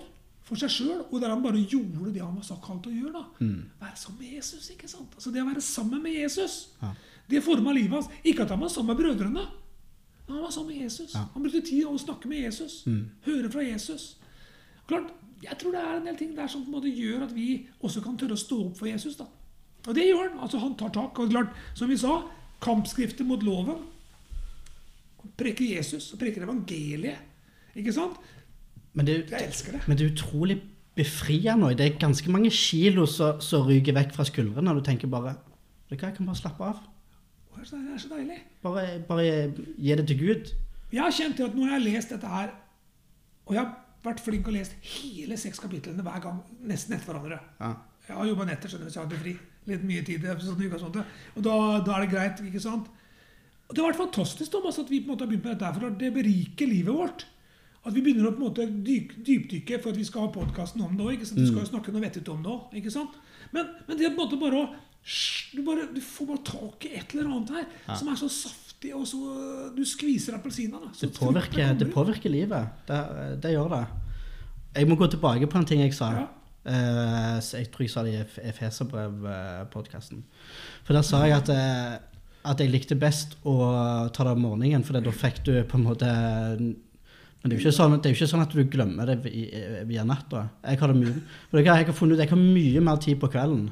for 0.46 0.54
seg 0.60 0.70
sjøl, 0.70 1.00
og 1.10 1.16
der 1.20 1.32
han 1.32 1.40
bare 1.42 1.58
gjorde 1.58 2.12
det 2.14 2.20
han 2.22 2.36
var 2.36 2.44
så 2.46 2.54
kalt 2.62 2.84
å 2.86 2.92
gjøre. 2.92 3.16
da. 3.40 3.46
Være 3.80 3.96
sammen 3.98 4.20
med 4.20 4.36
Jesus. 4.36 4.68
ikke 4.76 4.88
sant? 4.92 5.16
Altså 5.16 5.32
Det 5.34 5.42
å 5.42 5.48
være 5.48 5.60
sammen 5.64 6.02
med 6.04 6.12
Jesus, 6.14 6.68
Ja. 6.82 6.92
Det 7.30 7.42
forma 7.44 7.72
livet 7.72 7.90
hans. 7.92 8.08
Ikke 8.24 8.42
at 8.42 8.50
han 8.50 8.60
var 8.60 8.68
sammen 8.68 8.94
med 8.96 9.02
brødrene, 9.04 9.46
han 10.28 10.42
var 10.42 10.50
sammen 10.50 10.74
med 10.76 10.82
Jesus. 10.84 11.14
Ja. 11.14 11.24
Han 11.34 11.42
brukte 11.42 11.60
tid 11.60 11.84
å 11.86 11.96
snakke 11.98 12.28
med 12.28 12.42
Jesus, 12.44 12.84
høre 13.26 13.50
fra 13.50 13.62
Jesus. 13.66 14.16
Klart, 14.88 15.12
Jeg 15.42 15.58
tror 15.60 15.72
det 15.72 15.80
er 15.84 15.96
en 15.98 16.06
del 16.06 16.16
ting 16.16 16.30
der 16.36 16.46
som 16.48 16.62
på 16.64 16.70
en 16.70 16.72
måte 16.78 16.88
gjør 16.88 17.26
at 17.26 17.32
vi 17.36 17.66
også 17.84 18.00
kan 18.00 18.16
tørre 18.16 18.32
å 18.32 18.40
stå 18.40 18.56
opp 18.66 18.78
for 18.78 18.86
Jesus. 18.88 19.16
da. 19.16 19.26
Og 19.86 19.94
det 19.94 20.06
gjør 20.08 20.30
han. 20.30 20.38
altså 20.40 20.58
Han 20.58 20.74
tar 20.76 20.88
tak. 20.88 21.18
og 21.18 21.30
klart, 21.30 21.48
Som 21.74 21.88
vi 21.90 21.96
sa, 21.96 22.22
kampskrifter 22.60 23.24
mot 23.24 23.42
loven. 23.42 23.76
Preker 25.36 25.76
Jesus 25.76 26.12
og 26.14 26.18
preker 26.22 26.42
evangeliet. 26.46 27.18
Ikke 27.76 27.92
sant? 27.92 28.16
Men 28.94 29.06
det, 29.06 29.30
Jeg 29.30 29.46
elsker 29.50 29.72
det. 29.72 29.80
men 29.88 29.96
det 29.98 30.06
er 30.06 30.12
utrolig 30.14 30.62
befriende. 30.96 31.74
Det 31.76 31.84
er 31.86 31.98
ganske 32.00 32.30
mange 32.32 32.50
kilo 32.50 33.04
som 33.06 33.66
ryker 33.68 33.92
vekk 33.92 34.14
fra 34.16 34.24
skuldrene. 34.24 34.70
og 34.70 34.76
Du 34.76 34.82
tenker 34.90 35.06
bare 35.08 35.22
hva, 35.22 35.34
Jeg 35.90 35.98
kan 35.98 36.26
bare 36.26 36.36
slappe 36.36 36.64
av. 36.64 36.80
Det 37.56 37.94
er 37.94 37.98
så 37.98 38.12
deilig. 38.12 38.38
Bare, 38.62 38.84
bare 39.08 39.24
gi 39.78 39.96
det 39.96 40.06
til 40.06 40.18
Gud. 40.20 40.52
Jeg 40.92 41.02
har 41.02 41.14
kjent 41.14 41.36
til 41.36 41.48
at 41.48 41.54
når 41.56 41.66
jeg 41.66 41.74
har 41.74 41.84
lest 41.84 42.12
dette 42.14 42.30
her, 42.30 42.52
og 43.46 43.54
jeg 43.54 43.62
har 43.62 43.72
vært 44.06 44.22
flink 44.22 44.46
og 44.46 44.52
å 44.52 44.56
lese 44.56 44.78
hele 44.86 45.38
seks 45.40 45.60
kapitlene 45.62 46.04
hver 46.06 46.22
gang, 46.22 46.40
nesten 46.66 46.96
etter 46.96 47.10
hverandre 47.10 47.40
Ja. 47.60 47.74
Jeg 48.06 48.14
har 48.14 48.28
jobba 48.28 48.44
netter, 48.46 48.70
skjønner 48.70 48.86
du, 48.86 48.92
så 48.94 49.00
jeg 49.00 49.08
hadde 49.08 49.18
fri. 49.18 49.32
Litt 49.66 49.82
mye 49.82 50.02
tid. 50.06 50.26
Sånn, 50.38 50.98
og 51.34 51.42
da, 51.42 51.54
da 51.82 51.96
er 51.96 52.04
det 52.04 52.10
greit, 52.12 52.42
ikke 52.46 52.62
sant? 52.62 52.86
Og 53.66 53.74
Det 53.74 53.82
har 53.82 53.90
vært 53.90 53.98
fantastisk 54.04 54.52
Thomas, 54.52 54.78
at 54.78 54.92
vi 54.92 55.00
på 55.00 55.08
en 55.08 55.16
måte 55.16 55.26
har 55.26 55.32
begynt 55.32 55.48
med 55.48 55.56
dette, 55.56 55.66
her, 55.66 55.74
for 55.74 55.96
det 56.02 56.12
beriker 56.14 56.70
livet 56.70 56.94
vårt. 56.94 57.24
At 57.82 57.94
vi 57.94 58.02
begynner 58.02 58.28
å 58.28 58.34
på 58.36 58.38
en 58.42 58.46
måte 58.46 58.66
dyp, 58.86 59.16
dypdykke 59.26 59.80
for 59.82 59.90
at 59.90 59.98
vi 59.98 60.06
skal 60.06 60.28
ha 60.28 60.34
podkasten 60.34 60.84
om 60.86 60.94
det 60.98 61.06
òg. 61.06 61.24
Vi 61.26 61.26
skal 61.48 61.60
jo 61.64 61.66
snakke 61.66 61.94
noe 61.94 62.04
vettet 62.06 62.30
om 62.30 62.46
det 62.46 62.52
òg. 62.52 62.78
Men, 63.54 63.74
men 63.88 63.98
det 63.98 64.06
er 64.06 64.14
på 64.14 64.20
en 64.20 64.22
måte 64.22 64.38
bare 64.38 64.62
å 64.62 64.70
du, 65.52 65.60
bare, 65.62 65.86
du 65.94 66.00
får 66.02 66.26
bare 66.26 66.42
tak 66.46 66.86
i 66.88 66.96
et 66.98 67.12
eller 67.14 67.28
annet 67.30 67.52
her 67.54 67.98
som 67.98 68.08
er 68.10 68.18
så 68.18 68.30
saftig 68.32 68.90
og 68.94 69.06
så 69.08 69.20
Du 69.76 69.84
skviser 69.88 70.34
appelsinene. 70.36 70.90
Det 70.98 71.12
det 71.78 71.88
påvirker 71.94 72.32
livet. 72.32 72.74
Det, 72.88 72.98
det 73.42 73.54
gjør 73.54 73.70
det. 73.72 73.84
Jeg 74.76 74.88
må 74.90 74.98
gå 74.98 75.08
tilbake 75.08 75.48
på 75.48 75.60
en 75.60 75.68
ting 75.68 75.80
jeg 75.80 75.94
sa. 75.96 76.10
Ja. 76.12 76.26
Uh, 76.66 77.38
jeg 77.38 77.70
tror 77.70 77.84
jeg 77.84 77.92
sa 77.92 78.02
det 78.02 78.16
i 78.16 78.48
Efeserbrev-podkasten. 78.50 80.24
For 80.84 80.98
der 80.98 81.06
sa 81.06 81.22
jeg 81.22 81.36
at, 81.36 81.52
eh, 81.54 81.94
at 82.50 82.62
jeg 82.62 82.72
likte 82.72 82.98
best 82.98 83.36
å 83.46 83.54
ta 84.10 84.26
det 84.26 84.34
om 84.34 84.42
morgenen, 84.42 84.82
for 84.86 84.98
da 84.98 85.14
fikk 85.14 85.44
du 85.46 85.54
på 85.62 85.78
en 85.78 85.86
måte 85.86 86.10
Men 86.10 87.52
det 87.52 87.54
er 87.54 87.60
jo 87.60 87.68
ikke 87.68 87.76
sånn, 87.78 87.94
det 88.02 88.10
jo 88.10 88.18
ikke 88.18 88.30
sånn 88.32 88.42
at 88.42 88.54
du 88.54 88.64
glemmer 88.66 89.06
det 89.06 89.16
via 89.86 90.02
natta. 90.02 90.48
Jeg 90.66 90.80
har, 90.80 90.90
det 90.90 90.98
mye, 90.98 91.62
jeg 91.62 91.70
har 91.70 91.94
funnet 91.94 92.18
ut 92.18 92.24
jeg 92.24 92.32
har 92.32 92.40
mye 92.42 92.82
mer 92.82 92.98
tid 93.02 93.20
på 93.22 93.30
kvelden. 93.30 93.68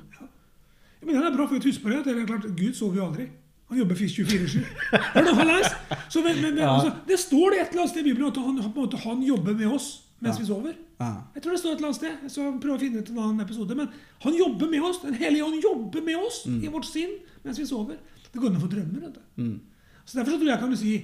Men 1.04 1.20
det 1.20 1.26
er 1.30 1.36
bra 1.36 1.46
for 1.46 1.58
huske 1.68 1.82
på 1.82 1.90
det. 1.92 2.06
er 2.06 2.26
klart, 2.26 2.46
Gud 2.56 2.74
sover 2.74 2.96
jo 3.00 3.06
aldri. 3.08 3.28
Han 3.68 3.78
jobber 3.78 3.96
fisk 3.96 4.18
24-7. 4.20 4.64
Har 4.92 5.24
du 5.24 5.30
har 5.34 5.44
lest? 5.48 5.76
Så, 6.12 6.20
men, 6.22 6.36
men, 6.40 6.54
men, 6.54 6.62
Ja. 6.62 6.74
altså, 6.76 6.92
det 7.08 7.18
står 7.18 7.50
det 7.50 7.60
et 7.60 7.68
eller 7.70 7.82
annet 7.82 7.90
sted 7.94 8.00
i 8.06 8.08
Bibelen 8.10 8.28
at 8.28 8.36
han, 8.36 8.72
måte, 8.76 8.96
han 9.04 9.22
jobber 9.22 9.54
med 9.54 9.66
oss 9.72 9.86
mens 10.20 10.36
Ja. 10.36 10.40
vi 10.42 10.46
sover. 10.46 10.74
Ja. 11.00 11.08
Jeg 11.34 11.42
tror 11.42 11.52
det 11.52 11.60
står 11.60 11.72
et 11.72 11.76
eller 11.80 11.88
annet 11.88 11.96
sted. 12.00 12.28
Så 12.30 12.44
prøv 12.60 12.74
å 12.76 12.80
finne 12.80 13.00
ut 13.02 13.10
en 13.10 13.18
annen 13.18 13.40
episode. 13.40 13.74
Men 13.76 13.88
han 14.22 14.36
jobber 14.38 14.70
med 14.70 14.82
oss. 14.82 15.00
Den 15.02 15.14
hellige 15.14 15.44
ånd 15.44 15.62
jobber 15.62 16.04
med 16.04 16.16
oss 16.16 16.44
i 16.46 16.68
vårt 16.68 16.86
sinn 16.88 17.16
mens 17.44 17.58
vi 17.58 17.66
sover. 17.66 17.96
Det 18.32 18.40
går 18.40 18.50
an 18.52 18.56
å 18.60 18.64
få 18.64 18.70
drømmer. 18.72 19.00
Vet 19.08 19.14
du. 19.14 19.42
Mm. 19.42 19.60
Så 20.04 20.18
Derfor 20.18 20.32
så 20.36 20.38
tror 20.38 20.48
jeg 20.52 20.60
kan 20.60 20.70
du 20.70 20.76
si 20.76 20.94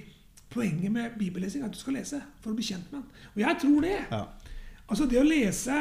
poenget 0.50 0.92
med 0.92 1.16
bibellesing 1.18 1.62
er 1.62 1.66
at 1.70 1.72
du 1.74 1.78
skal 1.78 1.94
lese 1.94 2.20
for 2.42 2.52
å 2.52 2.54
bli 2.58 2.64
kjent 2.66 2.86
med 2.92 3.00
den. 3.00 3.08
Og 3.34 3.40
jeg 3.42 3.58
tror 3.62 3.80
det. 3.86 3.96
Ja. 4.10 4.22
Altså 4.90 5.06
det 5.10 5.20
å 5.20 5.26
lese 5.26 5.76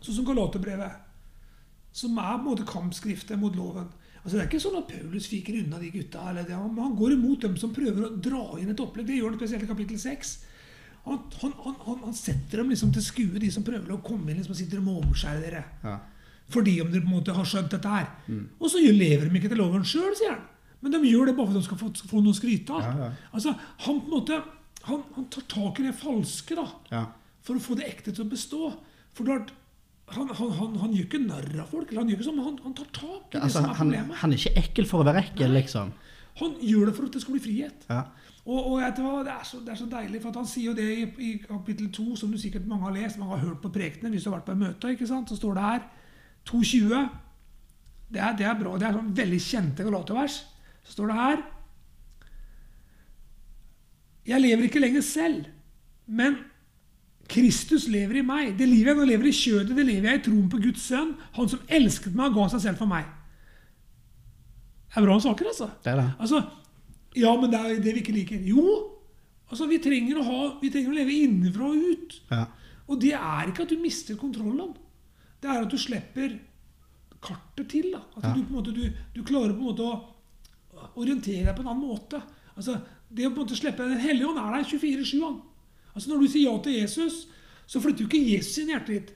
sånn 0.00 0.14
som 0.20 0.26
Galaterbrevet, 0.26 0.92
som 1.96 2.18
er 2.20 2.34
på 2.34 2.42
en 2.42 2.50
måte 2.50 2.66
kampskriftet 2.68 3.40
mot 3.40 3.56
loven 3.56 3.88
Altså 4.26 4.40
Det 4.40 4.42
er 4.42 4.48
ikke 4.48 4.58
sånn 4.58 4.78
at 4.80 4.88
Paulus 4.90 5.26
fiker 5.30 5.54
unna 5.60 5.78
de 5.78 5.88
gutta. 5.94 6.24
Eller 6.32 6.42
det. 6.42 6.54
Han, 6.58 6.72
han 6.82 6.96
går 6.98 7.12
imot 7.14 7.44
dem 7.44 7.52
som 7.62 7.70
prøver 7.70 8.08
å 8.08 8.16
dra 8.18 8.56
inn 8.58 8.72
et 8.72 8.80
opplegg. 8.82 9.06
Det 9.06 9.20
gjør 9.20 9.30
han 9.30 9.38
spesielt 9.38 9.62
i 9.62 9.68
kapittel 9.70 10.00
6. 10.02 10.32
Han, 11.04 11.20
han, 11.44 11.76
han, 12.02 12.16
setter 12.18 12.58
dem 12.58 12.72
liksom 12.72 12.90
til 12.90 13.04
skue, 13.06 13.38
de 13.38 13.52
som 13.54 13.62
prøver 13.62 13.92
å 13.94 14.00
komme 14.02 14.32
inn 14.32 14.40
liksom, 14.40 14.56
og 14.56 14.58
sitter 14.58 14.80
og 14.82 15.04
omskjærer 15.04 15.44
dere. 15.44 15.60
Ja. 15.84 15.94
Fordi 16.50 16.74
om 16.82 16.90
dere 16.90 17.04
på 17.04 17.12
en 17.12 17.14
måte 17.20 17.36
har 17.36 17.46
skjønt 17.46 17.70
dette 17.76 17.92
her. 17.92 18.08
Og 18.58 18.66
så 18.72 18.82
lever 18.82 19.28
de 19.28 19.38
ikke 19.38 19.52
til 19.52 19.62
loven 19.62 19.86
sjøl, 19.86 20.10
sier 20.18 20.34
han. 20.34 20.42
Men 20.82 20.96
de 20.96 21.12
gjør 21.12 21.30
det 21.30 21.36
bare 21.38 21.46
for 21.46 21.54
at 21.54 21.62
de 21.62 21.68
skal 21.68 21.80
få, 21.84 21.92
få 22.10 22.24
noe 22.24 22.34
å 22.34 22.40
skryte 22.40 22.74
av. 22.74 22.82
Ja, 22.82 23.06
ja. 23.06 23.28
Altså, 23.38 23.54
han 23.86 24.02
på 24.02 24.10
en 24.10 24.16
måte 24.16 24.40
han, 24.86 25.06
han 25.14 25.30
tar 25.34 25.46
tak 25.50 25.78
i 25.80 25.86
det 25.86 25.94
falske 25.98 26.58
da, 26.58 26.66
Ja. 26.90 27.04
for 27.42 27.58
å 27.58 27.62
få 27.62 27.78
det 27.78 27.86
ekte 27.86 28.10
til 28.10 28.26
å 28.26 28.30
bestå. 28.30 28.72
For 29.14 29.26
da, 29.26 29.38
han, 30.06 30.28
han, 30.38 30.50
han, 30.54 30.74
han 30.78 30.92
gjør 30.94 31.06
ikke 31.08 31.22
narr 31.24 31.48
av 31.64 31.70
folk. 31.72 31.90
Han 31.96 32.10
sånn, 32.22 32.38
han, 32.38 32.58
han 32.62 32.74
tar 32.78 32.90
tak 32.94 33.32
i 33.32 33.34
det 33.34 33.40
Altså, 33.42 33.58
som 33.58 33.64
er 33.64 33.74
han, 33.74 33.88
problemet. 33.90 34.18
han 34.20 34.32
er 34.34 34.42
ikke 34.42 34.62
ekkel 34.62 34.86
for 34.86 35.02
å 35.02 35.06
være 35.08 35.24
ekkel, 35.24 35.56
liksom. 35.56 35.90
Han 36.36 36.54
gjør 36.62 36.90
det 36.90 36.94
for 36.94 37.08
at 37.08 37.16
det 37.16 37.22
skal 37.24 37.34
bli 37.34 37.42
frihet. 37.42 37.86
Ja. 37.90 38.04
Og, 38.46 38.58
og 38.60 38.76
jeg 38.78 38.94
tror 39.00 39.24
det, 39.26 39.34
er 39.34 39.46
så, 39.48 39.58
det 39.66 39.72
er 39.74 39.78
så 39.80 39.88
deilig, 39.90 40.20
for 40.22 40.30
at 40.30 40.38
han 40.38 40.46
sier 40.46 40.68
jo 40.70 40.76
det 40.78 40.86
i, 40.86 41.06
i 41.26 41.30
kapittel 41.42 41.88
2, 41.90 42.04
som 42.20 42.30
du 42.30 42.38
sikkert 42.38 42.68
mange 42.70 42.86
har 42.86 42.94
lest, 42.94 43.18
mange 43.18 43.34
har 43.34 43.48
hørt 43.48 43.62
på 43.64 43.72
prekene 43.74 44.12
hvis 44.12 44.22
du 44.26 44.30
har 44.30 44.36
vært 44.38 44.50
på 44.52 44.58
møte, 44.60 44.92
ikke 44.94 45.08
sant? 45.10 45.32
så 45.32 45.38
står 45.40 45.58
det 45.58 45.64
her 45.66 45.86
2.20. 46.52 47.08
Det 48.14 48.22
er, 48.22 48.36
det 48.38 48.46
er 48.46 48.58
bra. 48.60 48.76
Det 48.78 48.86
er 48.86 48.98
sånn 49.00 49.14
veldig 49.18 49.40
kjente 49.42 49.86
galatervers. 49.88 50.38
Så 50.86 50.94
står 50.94 51.10
det 51.10 51.18
her 51.18 51.44
Jeg 54.26 54.42
lever 54.42 54.68
ikke 54.68 54.82
lenger 54.82 55.02
selv, 55.06 55.50
men 56.06 56.38
Kristus 57.28 57.88
lever 57.90 58.20
i 58.20 58.24
meg. 58.26 58.52
Det 58.58 58.66
livet 58.68 58.92
jeg 58.92 58.98
nå 59.00 59.06
lever 59.08 59.28
i 59.30 59.34
kjødet, 59.34 59.74
det 59.76 59.86
lever 59.88 60.10
jeg 60.12 60.20
i 60.20 60.24
troen 60.28 60.48
på 60.52 60.60
Guds 60.62 60.84
sønn, 60.86 61.14
han 61.36 61.48
som 61.50 61.62
elsket 61.68 62.14
meg 62.14 62.30
og 62.30 62.36
ga 62.38 62.48
seg 62.54 62.62
selv 62.68 62.78
for 62.82 62.90
meg. 62.90 63.08
Det 64.86 65.00
er 65.02 65.06
bra 65.08 65.16
saker, 65.20 65.48
altså. 65.50 65.66
Det 65.84 65.92
er 65.92 65.98
det. 66.00 66.06
Altså, 66.22 66.38
ja, 67.18 67.32
men 67.40 67.50
det 67.52 67.58
er 67.60 67.80
det 67.84 67.94
vi 67.96 68.02
ikke 68.04 68.14
liker. 68.16 68.44
Jo, 68.48 68.62
altså, 69.50 69.66
vi 69.68 69.80
trenger 69.84 70.20
å, 70.22 70.26
ha, 70.28 70.38
vi 70.62 70.70
trenger 70.72 70.94
å 70.94 70.96
leve 70.96 71.16
innenfra 71.26 71.68
og 71.72 71.88
ut. 71.90 72.18
Ja. 72.30 72.44
Og 72.86 73.00
det 73.02 73.12
er 73.18 73.50
ikke 73.50 73.66
at 73.66 73.72
du 73.74 73.80
mister 73.82 74.16
kontrollen. 74.20 74.72
Det 75.42 75.50
er 75.50 75.64
at 75.66 75.72
du 75.72 75.76
slipper 75.80 76.38
kartet 77.26 77.68
til. 77.74 77.90
Da. 77.92 78.04
At 78.16 78.24
Ja. 78.30 78.32
du, 78.36 78.44
på 78.46 78.54
en 78.54 78.58
måte, 78.60 78.72
du, 78.72 78.86
du 79.16 79.22
klarer 79.26 79.52
på 79.52 79.60
en 79.60 79.68
måte 79.72 79.82
å 79.82 80.92
orientere 80.96 81.44
deg 81.50 81.56
på 81.58 81.64
en 81.66 81.72
annen 81.74 81.88
måte. 81.90 82.22
Altså, 82.56 82.78
det 83.10 83.26
å 83.26 83.32
på 83.34 83.42
en 83.42 83.44
måte 83.44 83.58
slippe 83.58 83.84
Den 83.84 84.00
hellige 84.00 84.30
ånd 84.30 84.38
er 84.40 84.56
der 84.56 84.70
24-7. 84.70 85.42
Altså, 85.96 86.12
når 86.12 86.22
du 86.22 86.28
sier 86.28 86.50
ja 86.50 86.56
til 86.62 86.76
Jesus, 86.76 87.22
så 87.66 87.80
flytter 87.82 88.04
jo 88.04 88.10
ikke 88.10 88.34
Jesus 88.36 88.60
inn 88.60 88.70
i 88.70 88.76
hjertet 88.76 88.94
ditt. 88.94 89.12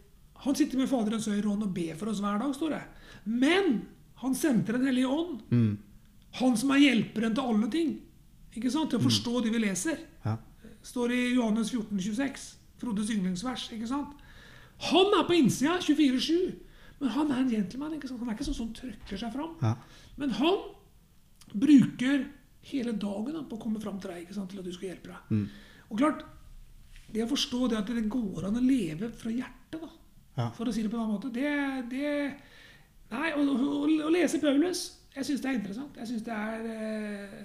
Han 0.47 0.57
sitter 0.57 0.81
med 0.81 0.89
Faderens 0.89 1.29
høyre 1.29 1.47
hånd 1.47 1.67
og 1.67 1.75
ber 1.77 1.99
for 2.01 2.11
oss 2.11 2.23
hver 2.25 2.41
dag, 2.41 2.55
står 2.57 2.73
det. 2.73 2.85
Men 3.29 3.83
han 4.23 4.37
sendte 4.37 4.73
Den 4.73 4.87
hellige 4.89 5.09
ånd. 5.09 5.43
Mm. 5.53 5.75
Han 6.41 6.57
som 6.57 6.73
er 6.73 6.81
hjelperen 6.85 7.37
til 7.37 7.53
alle 7.53 7.69
ting. 7.73 7.93
Ikke 8.57 8.73
sant? 8.73 8.91
Til 8.91 9.01
å 9.01 9.05
forstå 9.05 9.45
det 9.45 9.53
vi 9.55 9.63
leser. 9.63 10.01
Ja. 10.25 10.39
Står 10.87 11.13
i 11.13 11.21
Johannes 11.35 11.71
14, 11.75 12.01
26. 12.01 12.49
Frodes 12.81 13.13
yndlingsvers. 13.13 13.69
ikke 13.77 13.89
sant? 13.91 14.17
Han 14.91 15.15
er 15.19 15.27
på 15.29 15.37
innsida 15.37 15.77
24-7. 15.85 16.35
Men 17.01 17.15
han 17.17 17.31
er 17.33 17.43
en 17.43 17.53
gentleman. 17.53 17.95
ikke 17.97 18.09
sant? 18.09 18.21
Han 18.23 18.33
er 18.33 18.39
ikke 18.39 18.49
sånn 18.49 18.61
som 18.63 18.75
trykker 18.77 19.21
seg 19.21 19.33
fram. 19.37 19.57
Ja. 19.61 19.75
Men 20.21 20.33
han 20.41 20.61
bruker 21.53 22.29
hele 22.71 22.93
dagen 22.93 23.35
da, 23.37 23.45
på 23.49 23.57
å 23.57 23.63
komme 23.63 23.81
fram 23.83 24.01
til 24.01 24.13
deg 24.13 24.25
ikke 24.25 24.37
sant? 24.37 24.53
til 24.53 24.61
at 24.63 24.69
du 24.69 24.73
skal 24.73 24.93
hjelpe 24.93 25.13
deg. 25.13 25.33
Mm. 25.33 25.47
Og 25.91 26.01
klart, 26.01 26.25
det 27.15 27.25
å 27.25 27.31
forstå 27.31 27.69
det 27.71 27.79
at 27.81 27.91
det 27.91 28.05
går 28.11 28.47
an 28.49 28.59
å 28.61 28.63
leve 28.65 29.11
fra 29.17 29.31
hjertet, 29.33 29.81
da, 29.81 29.89
Ja. 30.39 30.51
for 30.57 30.67
å 30.67 30.73
si 30.73 30.83
det 30.83 30.91
på 30.91 30.97
en 30.97 31.03
annen 31.05 31.17
måte, 31.19 31.33
det, 31.35 31.51
det 31.91 32.35
Nei, 33.11 33.33
å, 33.35 33.43
å, 33.43 33.87
å 34.07 34.11
lese 34.15 34.39
Paulus, 34.39 34.85
jeg 35.17 35.27
syns 35.27 35.41
det 35.43 35.49
er 35.51 35.57
interessant. 35.59 35.97
Jeg 35.99 36.07
synes 36.07 36.23
det 36.23 36.35
er 36.37 36.69
eh, 36.71 37.41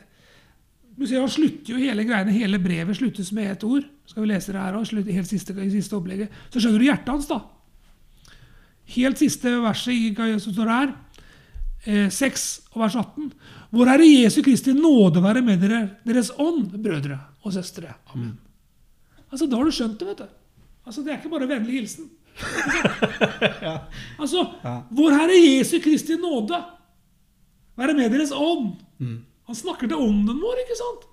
Du 0.96 1.08
ser, 1.08 1.20
Han 1.24 1.32
slutter 1.34 1.74
jo 1.74 1.80
hele 1.82 2.06
greiene, 2.06 2.32
hele 2.36 2.60
brevet 2.62 2.96
sluttes 3.00 3.32
med 3.34 3.50
ett 3.52 3.66
ord. 3.66 3.88
Skal 4.06 4.22
vi 4.24 4.30
lese 4.30 4.54
det 4.54 4.62
her 4.62 4.78
òg, 4.78 4.86
helt 5.10 5.28
siste, 5.32 5.56
siste 5.74 5.98
opplegget. 5.98 6.30
Så 6.54 6.62
skjønner 6.62 6.80
du 6.80 6.86
hjertet 6.86 7.10
hans, 7.10 7.28
da. 7.28 7.42
Helt 8.94 9.18
siste 9.18 9.56
verset 9.64 9.98
i 9.98 10.40
som 10.40 10.54
står 10.54 10.70
her, 10.70 10.94
eh, 11.90 12.08
6 12.14 12.46
og 12.76 12.84
vers 12.86 12.96
18. 13.02 13.32
Hvor 13.74 13.90
er 13.90 13.98
det 13.98 14.12
Jesu 14.14 14.42
Kristi 14.46 14.78
nåde 14.78 15.24
være 15.26 15.42
med 15.42 15.66
dere, 15.66 15.82
deres 16.06 16.30
ånd, 16.38 16.70
brødre 16.78 17.18
og 17.42 17.54
søstre. 17.58 17.96
Amen. 18.14 18.38
Altså, 19.36 19.48
Da 19.52 19.60
har 19.60 19.68
du 19.68 19.74
skjønt 19.76 20.00
det, 20.00 20.08
vet 20.08 20.22
du. 20.24 20.28
Altså, 20.86 21.04
Det 21.04 21.12
er 21.12 21.18
ikke 21.20 21.34
bare 21.36 21.50
vennlig 21.50 21.76
hilsen. 21.82 22.08
Altså, 24.22 24.42
Ja. 24.64 24.76
Vår 24.92 25.16
Herre 25.16 25.38
Jesu 25.40 25.78
Kristi 25.84 26.16
nåde 26.20 26.60
være 27.78 27.94
med 27.98 28.12
deres 28.16 28.32
ånd. 28.32 28.76
Han 29.46 29.56
snakker 29.56 29.88
til 29.92 30.00
ånden 30.00 30.40
vår, 30.42 30.62
ikke 30.64 30.78
sant? 30.80 31.08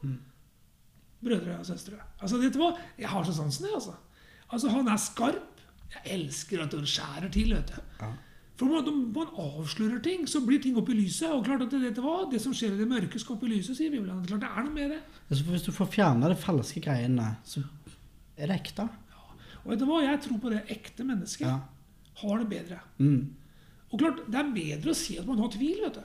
Brødre 1.23 1.59
og 1.61 1.67
søstre. 1.67 1.99
Altså, 2.21 2.39
vet 2.43 2.55
du 2.55 2.59
hva? 2.63 2.73
Jeg 2.99 3.09
har 3.11 3.25
så 3.27 3.35
sansen, 3.37 3.67
jeg, 3.69 3.75
altså. 3.79 3.95
Altså, 4.53 4.69
Han 4.73 4.89
er 4.89 4.97
skarp. 4.99 5.49
Jeg 5.93 6.15
elsker 6.19 6.63
at 6.65 6.73
han 6.73 6.87
skjærer 6.89 7.29
til, 7.33 7.53
vet 7.55 7.69
du. 7.69 7.81
Ja. 8.01 8.09
For 8.57 8.67
når 8.69 8.89
man, 9.13 9.29
avslører 9.39 10.01
ting, 10.03 10.25
så 10.29 10.41
blir 10.47 10.61
ting 10.63 10.77
opp 10.79 10.89
i 10.89 10.97
lyset. 10.97 11.29
Og 11.35 11.45
klart 11.45 11.63
at 11.67 11.71
det, 11.73 11.81
vet 11.83 11.97
du 11.97 12.03
hva? 12.05 12.31
det 12.31 12.41
som 12.41 12.55
skjer 12.55 12.75
i 12.77 12.79
det 12.81 12.89
mørke, 12.89 13.19
skal 13.21 13.37
opp 13.37 13.45
i 13.45 13.51
lyset, 13.53 13.77
sier 13.77 13.91
Bibelen. 13.93 14.23
Klart 14.29 14.41
det 14.45 14.49
er 14.51 14.67
noe 14.67 14.75
med 14.75 14.91
det. 14.95 15.01
Altså, 15.29 15.45
hvis 15.51 15.67
du 15.67 15.73
får 15.77 15.91
fjerna 15.93 16.31
de 16.33 16.37
falske 16.39 16.81
greiene, 16.85 17.29
så 17.45 17.63
er 18.37 18.49
det 18.51 18.57
ekte. 18.61 18.89
Og 19.63 19.71
vet 19.71 19.79
du 19.83 19.87
hva? 19.87 20.01
Jeg 20.03 20.21
tror 20.25 20.41
på 20.43 20.51
det 20.51 20.65
ekte 20.75 21.05
mennesket 21.07 21.47
Ja. 21.47 21.61
har 22.23 22.39
det 22.39 22.49
bedre. 22.49 22.81
Mm. 22.99 23.35
Og 23.93 23.99
klart, 24.01 24.25
Det 24.31 24.35
er 24.41 24.53
bedre 24.55 24.91
å 24.91 24.95
si 24.97 25.19
at 25.19 25.27
man 25.27 25.39
har 25.39 25.49
tvil, 25.49 25.81
vet 25.85 25.95
du. 25.95 26.05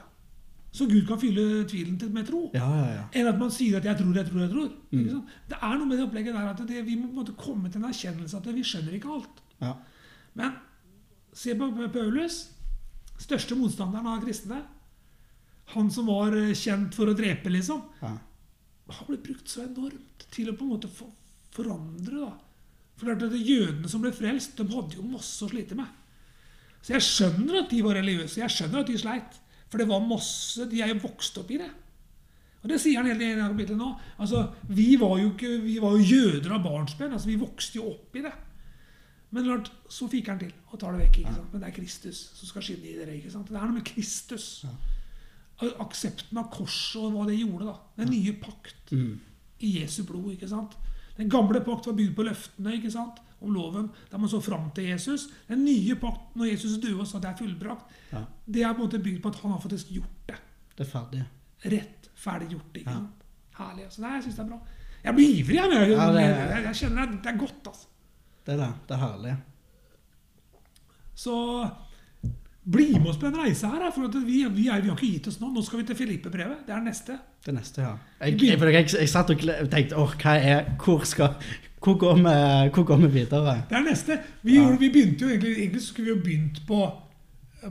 Så 0.70 0.86
Gud 0.86 1.06
kan 1.08 1.18
fylle 1.18 1.64
tvilen 1.64 1.98
til 1.98 2.10
med 2.10 2.26
tro. 2.26 2.50
Ja, 2.54 2.68
ja, 2.68 2.88
ja. 2.92 3.04
Enn 3.16 3.26
at 3.26 3.38
man 3.38 3.50
sier 3.50 3.78
at 3.78 3.84
'jeg 3.84 3.96
tror, 3.96 4.14
jeg 4.14 4.26
tror, 4.26 4.40
jeg 4.40 4.50
tror'. 4.50 4.72
Mm. 4.92 5.26
Det 5.48 5.58
er 5.62 5.78
noe 5.78 5.86
med 5.86 5.98
det 5.98 6.06
opplegget 6.06 6.34
der 6.34 6.48
at 6.48 6.68
det, 6.68 6.84
vi 6.86 6.94
må 6.94 7.06
på 7.08 7.18
en 7.18 7.24
måte 7.24 7.36
komme 7.36 7.72
til 7.72 7.82
en 7.82 7.88
erkjennelse 7.90 8.36
at 8.36 8.54
vi 8.54 8.62
skjønner 8.62 8.92
ikke 8.92 9.14
alt. 9.14 9.40
ja. 9.60 9.74
Men 10.34 10.52
se 11.32 11.54
på 11.54 11.92
Paulus. 11.92 12.50
Største 13.18 13.56
motstanderen 13.56 14.06
av 14.06 14.22
kristne. 14.22 14.62
Han 15.74 15.90
som 15.90 16.06
var 16.06 16.32
eh, 16.36 16.54
kjent 16.54 16.94
for 16.94 17.10
å 17.10 17.16
drepe, 17.16 17.50
liksom. 17.50 17.82
ja. 18.02 18.18
har 18.88 19.06
blitt 19.06 19.22
brukt 19.26 19.48
så 19.48 19.66
enormt 19.66 20.24
til 20.32 20.48
å 20.48 20.56
på 20.56 20.64
en 20.64 20.70
måte 20.70 20.88
for, 20.88 21.10
forandre. 21.58 22.22
da. 22.24 22.32
For 22.98 23.10
det 23.14 23.28
at 23.28 23.36
Jødene 23.46 23.88
som 23.90 24.02
ble 24.02 24.10
frelst, 24.14 24.56
de 24.58 24.66
hadde 24.72 24.96
jo 24.98 25.04
masse 25.06 25.42
å 25.44 25.50
slite 25.50 25.76
med. 25.78 25.86
Så 26.82 26.94
jeg 26.94 27.04
skjønner 27.04 27.60
at 27.64 27.70
de 27.70 27.82
var 27.84 27.98
religiøse. 27.98 28.40
Jeg 28.40 28.54
skjønner 28.54 28.80
at 28.84 28.90
de 28.90 28.96
sleit. 28.98 29.36
For 29.68 29.78
det 29.82 29.88
var 29.90 30.00
masse, 30.00 30.64
de 30.70 30.80
er 30.80 30.88
jo 30.94 31.02
vokst 31.04 31.36
opp 31.42 31.50
i 31.52 31.58
det. 31.60 31.68
Og 32.62 32.70
det 32.72 32.78
sier 32.82 32.98
han 32.98 33.06
helt 33.06 33.22
i 33.22 33.34
kapitlet 33.38 33.78
nå. 33.78 33.88
Altså, 34.18 34.40
vi 34.74 34.96
var 34.98 35.18
jo 35.20 35.28
ikke, 35.34 35.50
vi 35.62 35.76
var 35.82 35.94
jo 35.94 36.06
jøder 36.08 36.54
av 36.56 36.62
barnsben. 36.64 37.12
altså 37.12 37.28
Vi 37.30 37.36
vokste 37.38 37.78
jo 37.78 37.90
opp 37.92 38.16
i 38.18 38.22
det. 38.24 38.32
Men 39.30 39.44
klart, 39.44 39.68
så 39.92 40.08
fikk 40.10 40.30
han 40.32 40.38
til 40.40 40.52
og 40.72 40.80
tar 40.80 40.96
det 40.96 41.04
vekk. 41.04 41.18
ikke 41.22 41.34
sant? 41.36 41.52
Men 41.52 41.60
det 41.62 41.68
er 41.68 41.76
Kristus 41.76 42.22
som 42.34 42.48
skal 42.48 42.64
skinne 42.66 42.88
i 42.88 42.96
dere. 42.96 43.14
ikke 43.18 43.30
sant? 43.34 43.46
Det 43.52 43.58
er 43.60 43.66
noe 43.68 43.76
med 43.78 43.84
Kristus. 43.86 44.48
Aksepten 45.82 46.38
av 46.38 46.48
korset 46.54 47.00
og 47.02 47.12
hva 47.14 47.26
det 47.28 47.38
gjorde. 47.40 47.66
da. 47.66 47.76
Den 47.98 48.10
nye 48.14 48.32
pakt 48.40 48.92
Mm. 48.92 49.20
i 49.60 49.80
Jesu 49.80 50.02
blod. 50.04 50.32
ikke 50.32 50.48
sant? 50.48 50.76
Den 51.18 51.28
gamle 51.28 51.60
pakt 51.66 51.86
var 51.86 51.94
bygd 51.98 52.14
på 52.16 52.22
løftene 52.28 52.74
ikke 52.78 52.90
sant? 52.94 53.18
om 53.40 53.52
loven, 53.54 53.90
der 54.10 54.18
man 54.18 54.28
så 54.28 54.40
fram 54.42 54.70
til 54.74 54.84
Jesus. 54.88 55.28
Den 55.48 55.60
nye 55.64 55.94
pakt, 55.94 56.34
når 56.34 56.48
Jesus 56.50 56.72
døde 56.82 56.98
og 57.00 57.06
sa 57.06 57.18
det 57.22 57.28
er 57.30 57.36
fullbrakt, 57.38 57.84
Ja. 58.12 58.24
det 58.46 58.62
er 58.64 58.72
på 58.74 58.82
en 58.82 58.88
måte 58.88 58.98
bygd 59.02 59.20
på 59.22 59.28
at 59.28 59.36
han 59.42 59.52
har 59.52 59.60
faktisk 59.60 59.92
gjort 59.94 60.16
det. 60.26 60.36
Det 60.76 60.86
er 60.86 60.90
ferdig. 60.90 61.20
Rett, 61.64 62.08
ferdig 62.16 62.48
gjort. 62.50 62.74
ikke 62.74 62.90
Ja. 62.90 63.04
Herlig. 63.58 63.84
altså. 63.84 64.00
Nei, 64.00 64.10
jeg 64.14 64.22
syns 64.24 64.34
det 64.36 64.44
er 64.44 64.48
bra. 64.48 64.58
Jeg 65.04 65.14
blir 65.14 65.28
ivrig, 65.38 65.54
jeg. 65.54 65.70
Jeg, 65.70 65.90
Ja, 65.90 66.12
det- 66.12 66.20
jeg, 66.24 66.64
jeg 66.64 66.74
kjenner 66.74 67.06
det, 67.12 67.22
det 67.22 67.32
er 67.34 67.38
godt, 67.38 67.66
altså. 67.66 67.86
Det 68.46 68.54
er 68.54 68.56
det. 68.64 68.74
Det 68.88 68.94
er 68.96 69.00
herlig. 69.06 69.36
Så 71.14 71.70
bli 72.68 72.90
med 72.98 73.06
oss 73.12 73.16
på 73.20 73.26
en 73.30 73.38
reise 73.40 73.68
her. 73.70 73.86
For 73.94 74.08
at 74.08 74.18
vi, 74.26 74.42
vi, 74.52 74.66
er, 74.68 74.82
vi 74.84 74.90
har 74.90 74.96
ikke 74.96 75.08
gitt 75.14 75.28
oss 75.30 75.38
nå. 75.40 75.48
Nå 75.54 75.62
skal 75.64 75.80
vi 75.82 75.86
til 75.88 75.96
Filippe-brevet. 75.98 76.66
Det 76.66 76.74
er 76.76 76.82
neste. 76.84 77.16
Det 77.46 77.54
neste, 77.56 77.80
ja. 77.86 77.94
Jeg, 78.26 78.36
jeg, 78.42 78.60
jeg, 78.74 78.90
jeg 79.00 79.08
satt 79.12 79.30
og 79.32 79.42
tenkte 79.72 79.96
åh, 79.98 80.14
hva 80.20 80.34
er 80.36 80.70
Hvor 80.82 81.04
skal 81.08 81.36
Hvor 81.80 81.94
går 82.00 82.16
vi, 82.18 82.36
hvor 82.74 82.84
går 82.92 83.02
vi 83.06 83.10
videre? 83.20 83.56
Det 83.70 83.76
er 83.78 83.84
neste. 83.86 84.16
Vi, 84.42 84.56
Ja. 84.56 84.62
gjorde, 84.64 84.78
vi 84.82 84.88
begynte 84.96 85.24
jo 85.24 85.28
egentlig, 85.30 85.52
egentlig 85.62 85.82
skulle 85.86 86.10
vi 86.10 86.16
jo 86.16 86.22
begynt 86.24 86.62
på, 86.66 86.80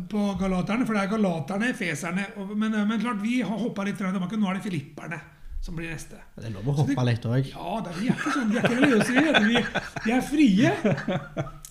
på 0.09 0.21
galaterne, 0.39 0.85
for 0.87 0.95
det 0.95 1.01
er 1.03 1.11
galaterne, 1.11 1.73
feserne 1.75 2.23
og, 2.39 2.53
men, 2.57 2.71
men 2.87 3.01
klart, 3.03 3.19
vi 3.21 3.41
har 3.41 3.59
hoppa 3.59 3.83
litt 3.87 3.99
frem 3.99 4.15
tilbake. 4.15 4.39
Nå 4.39 4.47
er 4.53 4.61
det 4.61 4.63
filipperne 4.69 5.19
som 5.61 5.75
blir 5.75 5.91
neste. 5.91 6.15
Det 6.37 6.47
er 6.47 6.53
lov 6.55 6.69
å 6.71 6.77
hoppe 6.79 7.03
litt 7.09 7.25
òg. 7.27 7.51
Ja, 7.51 7.77
det, 7.83 7.95
vi 7.99 8.07
er 8.07 8.15
ikke 8.15 8.31
sånn, 8.37 8.51
vi 8.53 8.59
er 8.61 8.67
ikke 8.69 8.79
religiøse, 8.79 9.11
vi, 9.17 9.51
vi, 9.51 9.83
vi 10.07 10.15
er 10.15 10.27
frie. 10.31 10.71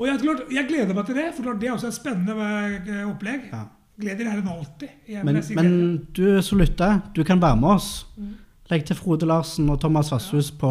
Og 0.00 0.08
jeg, 0.08 0.20
klart, 0.22 0.46
jeg 0.48 0.68
gleder 0.70 0.96
meg 0.96 1.08
til 1.10 1.18
det, 1.18 1.26
for 1.36 1.44
klart, 1.44 1.58
det 1.60 1.68
er 1.68 1.74
også 1.74 1.90
et 1.90 1.96
spennende 1.98 2.36
eh, 2.80 3.02
opplegg. 3.04 3.50
Ja. 3.52 3.66
Gleder 4.00 4.30
er 4.30 4.38
enn 4.40 4.48
alltid. 4.48 4.94
Jeg, 5.12 5.24
Men, 5.28 5.40
men 5.58 5.74
du 6.16 6.40
som 6.44 6.60
lytter, 6.62 7.02
du 7.12 7.20
kan 7.26 7.42
være 7.42 7.58
med 7.60 7.74
oss. 7.74 7.90
Mm. 8.16 8.30
Legg 8.70 8.86
til 8.86 8.96
Frode 8.96 9.26
Larsen 9.28 9.68
og 9.68 9.80
Thomas 9.82 10.12
Vasshus 10.14 10.48
på 10.56 10.70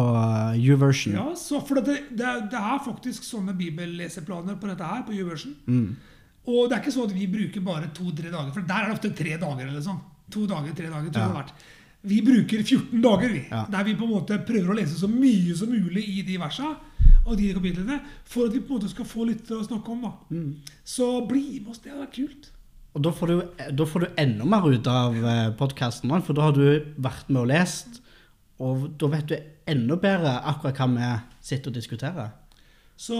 YouVersion. 0.56 0.72
U-version. 0.74 1.14
ja, 1.18 1.26
så 1.36 1.60
for 1.62 1.78
det, 1.78 1.98
det, 2.16 2.30
det 2.50 2.58
er 2.58 2.78
faktisk 2.82 3.26
sånne 3.28 3.54
bibelleseplaner 3.54 4.56
på 4.58 4.70
dette 4.72 4.88
her, 4.88 5.04
på 5.06 5.14
YouVersion. 5.14 5.54
Mm. 5.68 5.90
Og 6.50 6.62
det 6.66 6.78
er 6.78 6.82
ikke 6.82 6.94
sånn 6.96 7.10
at 7.10 7.18
vi 7.18 7.28
bruker 7.30 7.62
bare 7.62 7.90
to-tre 7.94 8.32
dager, 8.32 8.50
for 8.56 8.66
der 8.66 8.82
er 8.82 8.88
det 8.88 8.96
ofte 8.96 9.12
tre 9.14 9.36
dager 9.38 9.66
eller 9.68 9.84
sånn. 9.84 10.00
To 10.32 10.46
dager, 10.48 10.74
tre 10.74 10.88
dager, 10.90 11.12
tror 11.14 11.44
Ja. 11.44 11.44
Vi 12.00 12.22
bruker 12.24 12.62
14 12.64 13.02
dager, 13.04 13.28
vi. 13.28 13.42
Ja. 13.50 13.66
Der 13.68 13.84
vi 13.84 13.94
på 13.94 14.06
en 14.08 14.14
måte 14.14 14.38
prøver 14.48 14.72
å 14.72 14.76
lese 14.78 14.96
så 14.96 15.08
mye 15.10 15.52
som 15.54 15.68
mulig 15.68 16.00
i 16.08 16.22
de 16.24 16.38
versa 16.40 16.72
og 17.26 17.36
de 17.36 17.50
kapitlene, 17.54 18.00
for 18.24 18.48
at 18.48 18.54
vi 18.54 18.62
på 18.62 18.72
en 18.72 18.80
måte 18.80 18.90
skal 18.92 19.08
få 19.08 19.26
litt 19.28 19.50
å 19.52 19.60
snakke 19.66 19.92
om. 19.92 20.06
da. 20.06 20.12
Mm. 20.32 20.76
Så 20.84 21.10
bli 21.28 21.60
med 21.60 21.72
oss, 21.74 21.82
det 21.84 21.92
hadde 21.92 22.06
vært 22.06 22.16
kult. 22.16 22.50
Og 22.90 23.02
da 23.06 23.12
får, 23.14 23.30
du, 23.30 23.64
da 23.78 23.86
får 23.86 24.02
du 24.02 24.06
enda 24.18 24.46
mer 24.50 24.64
ut 24.66 24.88
av 24.90 25.18
podkasten, 25.60 26.10
for 26.26 26.34
da 26.34 26.48
har 26.48 26.56
du 26.56 26.94
vært 26.98 27.28
med 27.30 27.44
og 27.44 27.50
lest. 27.52 28.00
Og 28.60 28.88
da 29.00 29.08
vet 29.12 29.30
du 29.30 29.36
enda 29.70 29.96
bedre 30.00 30.32
akkurat 30.50 30.80
hva 30.80 30.88
vi 30.92 31.10
sitter 31.44 31.70
og 31.70 31.76
diskuterer. 31.78 32.32
Så, 33.00 33.16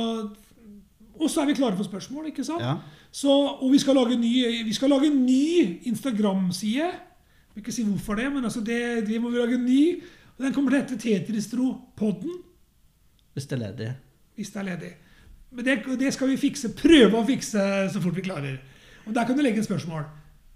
og 1.17 1.31
så 1.31 1.43
er 1.43 1.53
vi 1.53 1.57
klare 1.61 1.79
for 1.79 1.87
spørsmål, 1.87 2.33
ikke 2.33 2.45
sant? 2.45 2.65
Ja. 2.65 2.77
Så, 3.15 3.31
og 3.31 3.71
vi 3.73 3.79
skal 3.81 3.97
lage 3.97 4.19
en 4.19 4.21
ny, 4.21 4.35
lage 4.91 5.09
en 5.09 5.23
ny 5.25 5.81
Instagram-side. 5.89 6.91
Jeg 6.91 7.55
vil 7.55 7.65
ikke 7.65 7.75
si 7.75 7.87
hvorfor 7.87 8.19
det, 8.19 8.29
men 8.35 8.45
altså 8.45 8.61
det, 8.61 9.07
det 9.07 9.23
må 9.23 9.31
vi 9.31 9.41
lage 9.41 9.57
en 9.59 9.65
ny. 9.65 9.85
Og 10.37 10.45
den 10.45 10.55
kommer 10.55 10.75
til 10.75 10.81
å 10.81 10.83
hete 10.83 11.01
Tetris-tro-podden, 11.01 12.43
Hvis 13.35 13.47
det 13.47 13.57
er 13.59 13.63
ledig. 13.67 13.91
hvis 14.37 14.51
det 14.51 14.61
er 14.61 14.63
ledig. 14.71 14.91
Men 15.51 15.65
det, 15.65 15.75
det 16.01 16.13
skal 16.15 16.29
vi 16.31 16.37
fikse, 16.37 16.71
prøve 16.79 17.19
å 17.19 17.27
fikse 17.27 17.63
så 17.93 18.01
fort 18.03 18.17
vi 18.17 18.23
klarer. 18.25 18.59
Og 19.07 19.15
der 19.15 19.27
kan 19.27 19.37
du 19.37 19.43
legge 19.43 19.59
inn 19.59 19.67
spørsmål, 19.67 20.05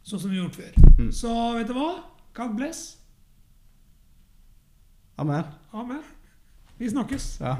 sånn 0.07 0.21
som 0.23 0.31
vi 0.31 0.39
har 0.39 0.47
gjort 0.47 0.57
før. 0.61 1.11
Så 1.13 1.33
vet 1.59 1.69
du 1.69 1.75
hva? 1.77 1.91
God 2.35 2.55
bless. 2.57 2.83
Amen. 5.19 5.45
Amen. 5.73 6.03
Vi 6.79 6.89
snakkes. 6.91 7.27
Ja. 7.41 7.57